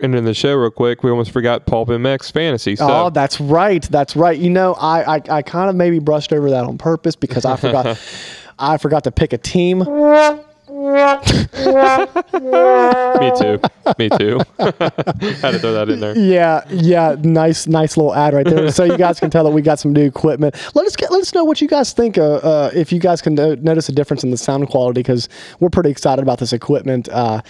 [0.00, 2.76] ending the show real quick, we almost forgot Pulp MX Fantasy.
[2.76, 6.32] So oh that's right that's right you know i i, I kind of maybe brushed
[6.32, 7.98] over that on purpose because i forgot
[8.58, 9.80] i forgot to pick a team
[13.20, 13.60] me too.
[13.98, 14.40] me too.
[14.58, 16.16] Had to throw that in there.
[16.16, 18.70] Yeah, yeah, nice, nice little ad right there.
[18.70, 20.54] So you guys can tell that we got some new equipment.
[20.74, 22.18] Let us get, let us know what you guys think.
[22.18, 25.28] Uh, uh, if you guys can no- notice a difference in the sound quality, because
[25.60, 27.08] we're pretty excited about this equipment.
[27.08, 27.40] Uh,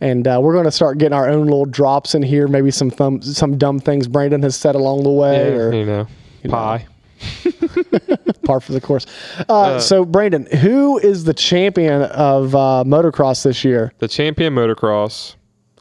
[0.00, 2.48] and uh, we're going to start getting our own little drops in here.
[2.48, 6.06] Maybe some thumb, some dumb things Brandon has said along the way, or you know,
[6.48, 6.86] pie.
[8.44, 9.06] par for the course.
[9.48, 13.92] Uh, so Brandon, who is the champion of uh, motocross this year?
[13.98, 15.36] The champion motocross,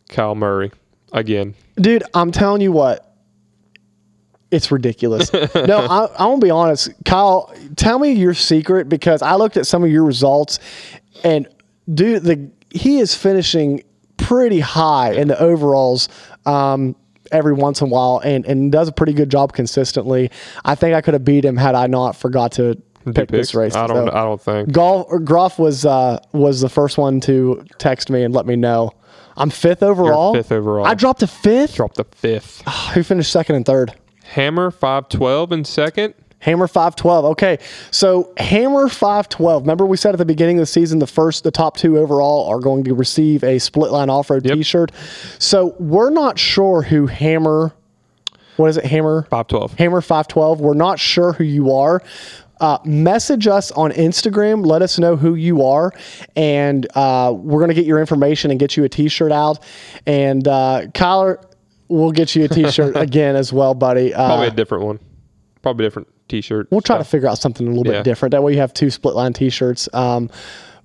[0.10, 0.72] Kyle Murray,
[1.14, 1.56] again.
[1.78, 3.16] dude i'm telling you what
[4.52, 9.22] it's ridiculous no I, i want to be honest kyle tell me your secret because
[9.22, 10.60] i looked at some of your results
[11.24, 11.48] and
[11.92, 13.84] dude the he is finishing
[14.18, 16.10] pretty high in the overalls
[16.46, 16.96] um,
[17.32, 20.30] every once in a while and, and does a pretty good job consistently
[20.66, 22.76] i think i could have beat him had i not forgot to
[23.06, 23.32] pick picks?
[23.32, 24.08] this race I don't.
[24.08, 24.72] So- I don't think.
[24.72, 28.92] Golf Groff was uh, was the first one to text me and let me know.
[29.38, 30.34] I'm fifth overall.
[30.34, 30.86] fifth overall.
[30.86, 31.76] I dropped a fifth.
[31.76, 32.62] Dropped a fifth.
[32.94, 33.94] Who finished second and third?
[34.26, 36.14] Hammer five twelve in second.
[36.40, 37.26] Hammer 512.
[37.26, 37.60] Okay.
[37.92, 39.64] So Hammer 512.
[39.64, 42.48] Remember we said at the beginning of the season the first the top 2 overall
[42.48, 44.56] are going to receive a split line off-road Yep.
[44.56, 44.92] t-shirt.
[45.38, 47.74] So we're not sure who Hammer
[48.56, 48.84] what is it?
[48.86, 49.74] Hammer Five twelve.
[49.76, 50.60] Hammer 512.
[50.60, 52.02] We're not sure who you are.
[52.60, 54.66] Uh, message us on Instagram.
[54.66, 55.94] Let us know who you are,
[56.36, 59.64] and uh, we're gonna get your information and get you a T-shirt out.
[60.06, 61.42] And uh, Kyler,
[61.88, 64.14] we'll get you a T-shirt again as well, buddy.
[64.14, 65.00] Uh, Probably a different one.
[65.62, 66.68] Probably different T-shirt.
[66.72, 68.00] We'll try to figure out something a little Yeah.
[68.00, 68.32] bit different.
[68.32, 69.90] That way you have two split line T-shirts.
[69.94, 70.30] Um,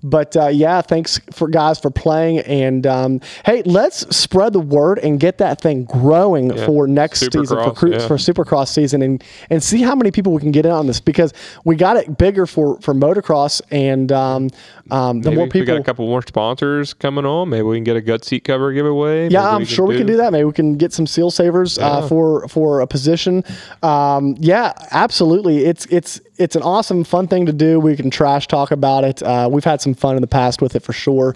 [0.05, 2.39] but uh, yeah, thanks for guys for playing.
[2.39, 7.45] And um, hey, let's spread the word and get that thing growing for next season
[7.45, 8.07] for, Supercross, cru- yeah.
[8.07, 10.99] for Supercross season and and see how many people we can get in on this
[10.99, 11.33] because
[11.63, 14.49] we got it bigger for for motocross and um,
[14.91, 15.67] um, the Maybe more we people.
[15.67, 17.49] got a couple more sponsors coming on.
[17.49, 19.29] Maybe we can get a gut seat cover giveaway.
[19.29, 20.31] Yeah, Maybe I'm sure we can do that.
[20.31, 23.43] Maybe we can get some seal savers uh, for for a position.
[23.81, 25.65] Um, yeah, absolutely.
[25.65, 27.79] It's it's it's an awesome, fun thing to do.
[27.79, 29.23] We can trash talk about it.
[29.23, 31.35] Uh, we've had some fun in the past with it for sure.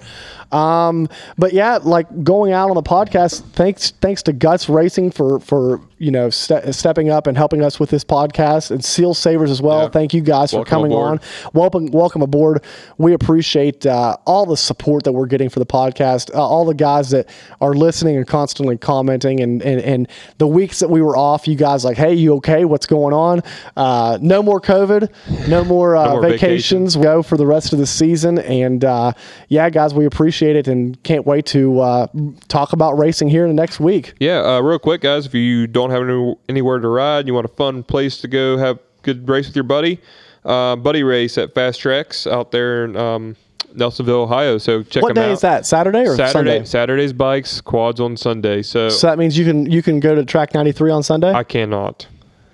[0.52, 1.08] Um,
[1.38, 3.44] but yeah, like going out on the podcast.
[3.54, 7.80] Thanks thanks to Guts Racing for for you know ste- stepping up and helping us
[7.80, 9.84] with this podcast, and Seal Savers as well.
[9.84, 9.90] Yeah.
[9.90, 11.12] Thank you guys Welcome for coming aboard.
[11.12, 11.20] on.
[11.54, 12.64] Welcome, welcome aboard.
[12.98, 16.34] We appreciate uh, all the support that we're getting for the podcast.
[16.34, 17.30] Uh, all the guys that
[17.62, 20.08] are listening and constantly commenting, and, and and
[20.38, 22.66] the weeks that we were off, you guys like, hey, you okay?
[22.66, 23.44] What's going on?
[23.76, 26.98] Uh, no more COVID, no more, uh, more vacations.
[26.98, 29.14] We go for the rest of the season, and uh,
[29.50, 32.08] yeah, guys, we appreciate it, and can't wait to uh,
[32.48, 34.14] talk about racing here in the next week.
[34.20, 35.26] Yeah, uh, real quick, guys.
[35.26, 38.58] If you don't have any, anywhere to ride, you want a fun place to go
[38.58, 40.00] have good race with your buddy,
[40.46, 43.36] uh, buddy race at Fast Tracks out there in um,
[43.74, 44.58] Nelsonville, Ohio.
[44.58, 45.26] So check What them out.
[45.26, 45.66] What day is that?
[45.66, 46.32] Saturday or Saturday.
[46.58, 46.66] Sunday?
[46.66, 48.62] Saturday's bikes, quads on Sunday.
[48.62, 51.32] So, So that means you can you can go to track 93 on Sunday.
[51.34, 52.08] I cannot.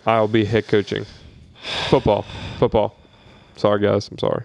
[0.05, 1.05] I'll be head coaching
[1.89, 2.25] football.
[2.59, 2.95] Football.
[3.55, 4.07] Sorry, guys.
[4.09, 4.43] I'm sorry.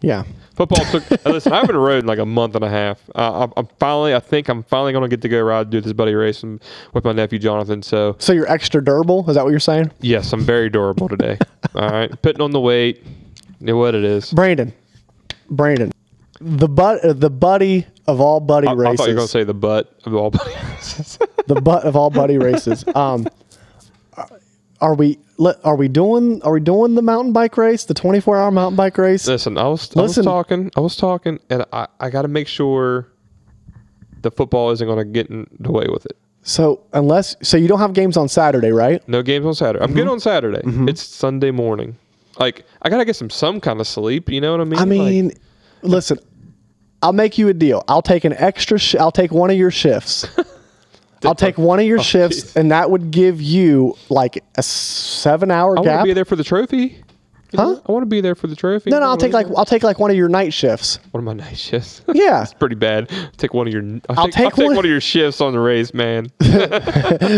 [0.00, 0.24] yeah.
[0.54, 1.10] Football took.
[1.24, 3.00] listen, I haven't rode in like a month and a half.
[3.14, 4.14] Uh, I'm, I'm finally.
[4.14, 7.04] I think I'm finally going to get to go ride do this buddy race with
[7.04, 7.82] my nephew Jonathan.
[7.82, 9.28] So So you're extra durable.
[9.28, 11.38] Is that what you're saying, yes, I'm very durable today.
[11.74, 13.02] All right, putting on the weight.
[13.60, 14.32] You know what it is.
[14.32, 14.72] Brandon?
[15.50, 15.92] Brandon,
[16.40, 17.04] the butt.
[17.04, 18.96] uh, the buddy of all buddy I, I races.
[18.98, 21.18] thought you were going to say the butt of all buddy races.
[21.46, 22.84] the butt of all buddy races.
[22.94, 23.26] Um,
[24.82, 25.18] are we
[25.64, 28.98] are we doing are we doing the mountain bike race, the 24 hour mountain bike
[28.98, 29.26] race?
[29.26, 30.70] Listen, I was, I was talking.
[30.76, 33.08] I was talking, and I, I got to make sure
[34.20, 36.16] the football isn't going to get in the way with it.
[36.42, 39.06] So unless so you don't have games on Saturday, right?
[39.08, 39.82] No games on Saturday.
[39.84, 39.98] I'm Mm-hmm.
[39.98, 40.60] good on Saturday.
[40.90, 41.96] It's Sunday morning.
[42.38, 44.28] Like I gotta get some some kind of sleep.
[44.28, 44.74] You know what I mean?
[44.78, 45.32] I Like, mean,
[45.82, 46.18] listen,
[47.00, 47.84] I'll make you a deal.
[47.86, 48.78] I'll take an extra.
[48.78, 50.26] Sh- I'll take one of your shifts.
[51.24, 52.56] I'll take one of your Oh, shifts, jeez.
[52.56, 56.36] and that would give you like a seven hour I want to be there for
[56.36, 56.98] the trophy.
[57.52, 57.64] You Huh?
[57.72, 57.82] know?
[57.86, 58.88] I want to be there for the trophy.
[58.88, 60.98] No, no, I'll take like I'll take like one of your night shifts.
[61.10, 62.00] one of my night shifts.
[62.14, 62.40] Yeah.
[62.42, 63.10] it's pretty bad.
[63.36, 63.82] Take one of your.
[63.82, 66.32] I'll, I'll take, I'll take take one- one of your shifts on the race, man.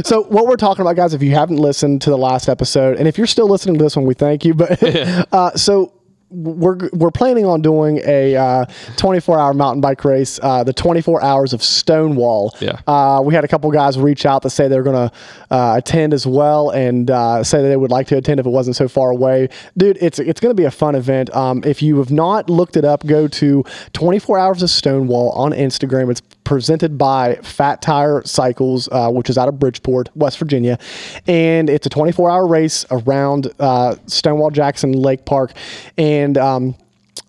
[0.05, 3.09] so what we're talking about, guys, if you haven't listened to the last episode, and
[3.09, 4.55] if you're still listening to this one, we thank you.
[4.55, 4.81] But
[5.32, 5.93] uh, so
[6.35, 8.66] we're we're planning on doing a uh,
[8.97, 12.55] 24 hour mountain bike race, uh, the 24 hours of Stonewall.
[12.61, 12.81] Yeah.
[12.86, 15.15] Uh, we had a couple guys reach out to say they're going to
[15.55, 18.51] uh, attend as well, and uh, say that they would like to attend if it
[18.51, 19.48] wasn't so far away.
[19.77, 21.35] Dude, it's it's going to be a fun event.
[21.35, 25.52] Um, if you have not looked it up, go to 24 hours of Stonewall on
[25.52, 26.11] Instagram.
[26.11, 30.78] It's presented by Fat Tire Cycles, uh, which is out of Bridgeport, West Virginia,
[31.26, 35.52] and it's a 24 hour race around uh, Stonewall Jackson Lake Park,
[35.96, 36.74] and um,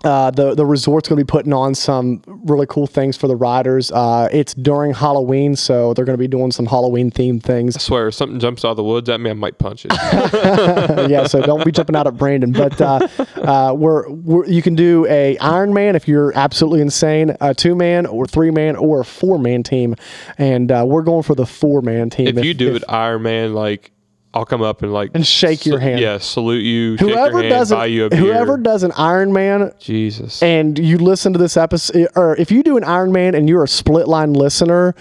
[0.06, 3.36] uh, the the resort's going to be putting on some really cool things for the
[3.36, 3.92] riders.
[3.92, 7.76] Uh, it's during Halloween, so they're going to be doing some Halloween themed things.
[7.76, 9.92] I swear, if something jumps out of the woods at me, I might punch it.
[11.10, 12.52] yeah, so don't be jumping out at Brandon.
[12.52, 17.36] But uh, uh, we're, we're you can do a Iron Man if you're absolutely insane,
[17.42, 19.96] a two man or three man or a four man team,
[20.38, 22.28] and uh, we're going for the four man team.
[22.28, 23.92] if you do it Iron Man, like
[24.36, 26.00] I'll come up and like And shake your hand.
[26.02, 26.98] Yeah, salute you.
[26.98, 28.20] shake whoever your hand, does buy you a it, beer.
[28.20, 30.44] whoever does an Iron Man Jesus.
[30.44, 33.64] and you listen to this episode, or if you do an Iron Man and you're
[33.64, 34.94] a split line listener,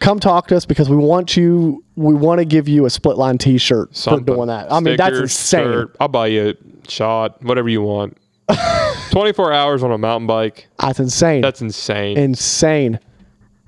[0.00, 1.84] come talk to us because we want you.
[1.96, 4.24] We want to give you a split line T-shirt Something.
[4.24, 4.72] for doing that.
[4.72, 5.64] I mean, that's insane.
[5.64, 8.16] shirt, I'll buy you a shot, whatever you want.
[9.10, 10.68] 24 hours on a mountain bike.
[10.78, 11.40] That's insane.
[11.42, 12.16] That's insane.
[12.18, 12.98] insane.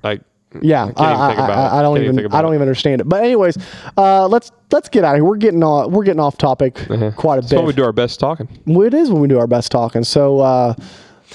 [0.03, 0.21] like,
[0.61, 2.33] Yeah, I I, I- I- don't Can't even.
[2.33, 2.55] I don't it.
[2.55, 3.09] even understand it.
[3.09, 3.57] But anyways,
[3.97, 5.23] uh, let's let's get out of here.
[5.25, 5.91] We're getting off.
[5.91, 6.75] We're getting off topic
[7.15, 8.47] quite a That's when we do our best talking.
[8.65, 10.03] It is when we do our best talking.
[10.03, 10.73] So, uh,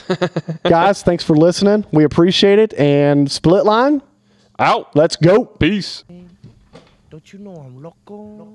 [0.64, 1.84] guys, thanks for listening.
[1.92, 2.72] We appreciate it.
[2.74, 4.02] And split line,
[4.58, 4.96] Out.
[4.96, 5.44] let's go.
[5.44, 6.04] Peace.
[7.10, 8.54] Don't you know I'm loco?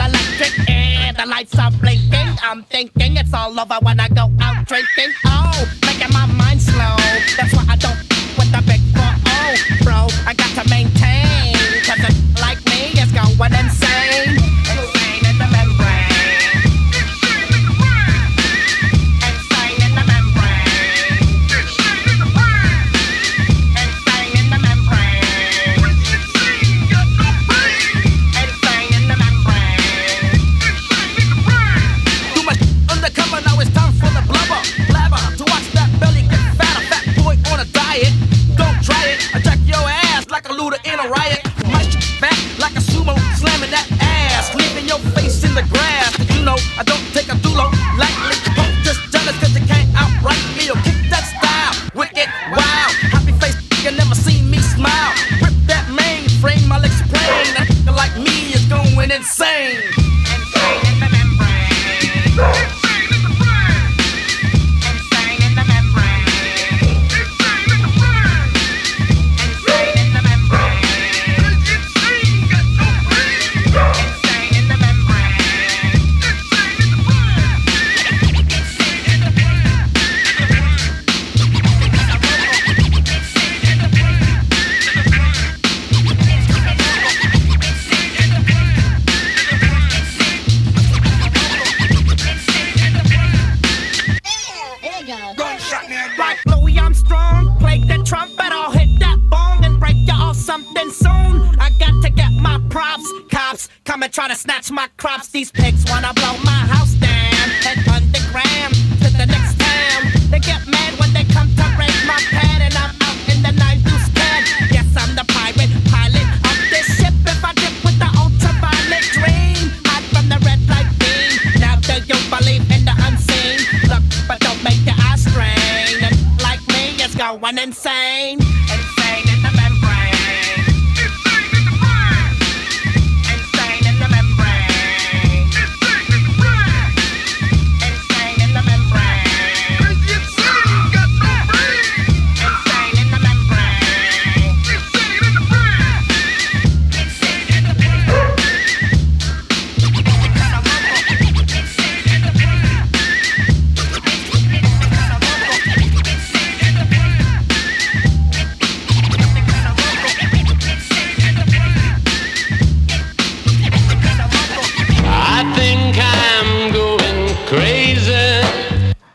[0.00, 0.70] Electric.
[0.70, 2.38] And the lights are blinking.
[2.42, 5.12] I'm thinking it's all over when I go out drinking.
[5.26, 5.87] Oh,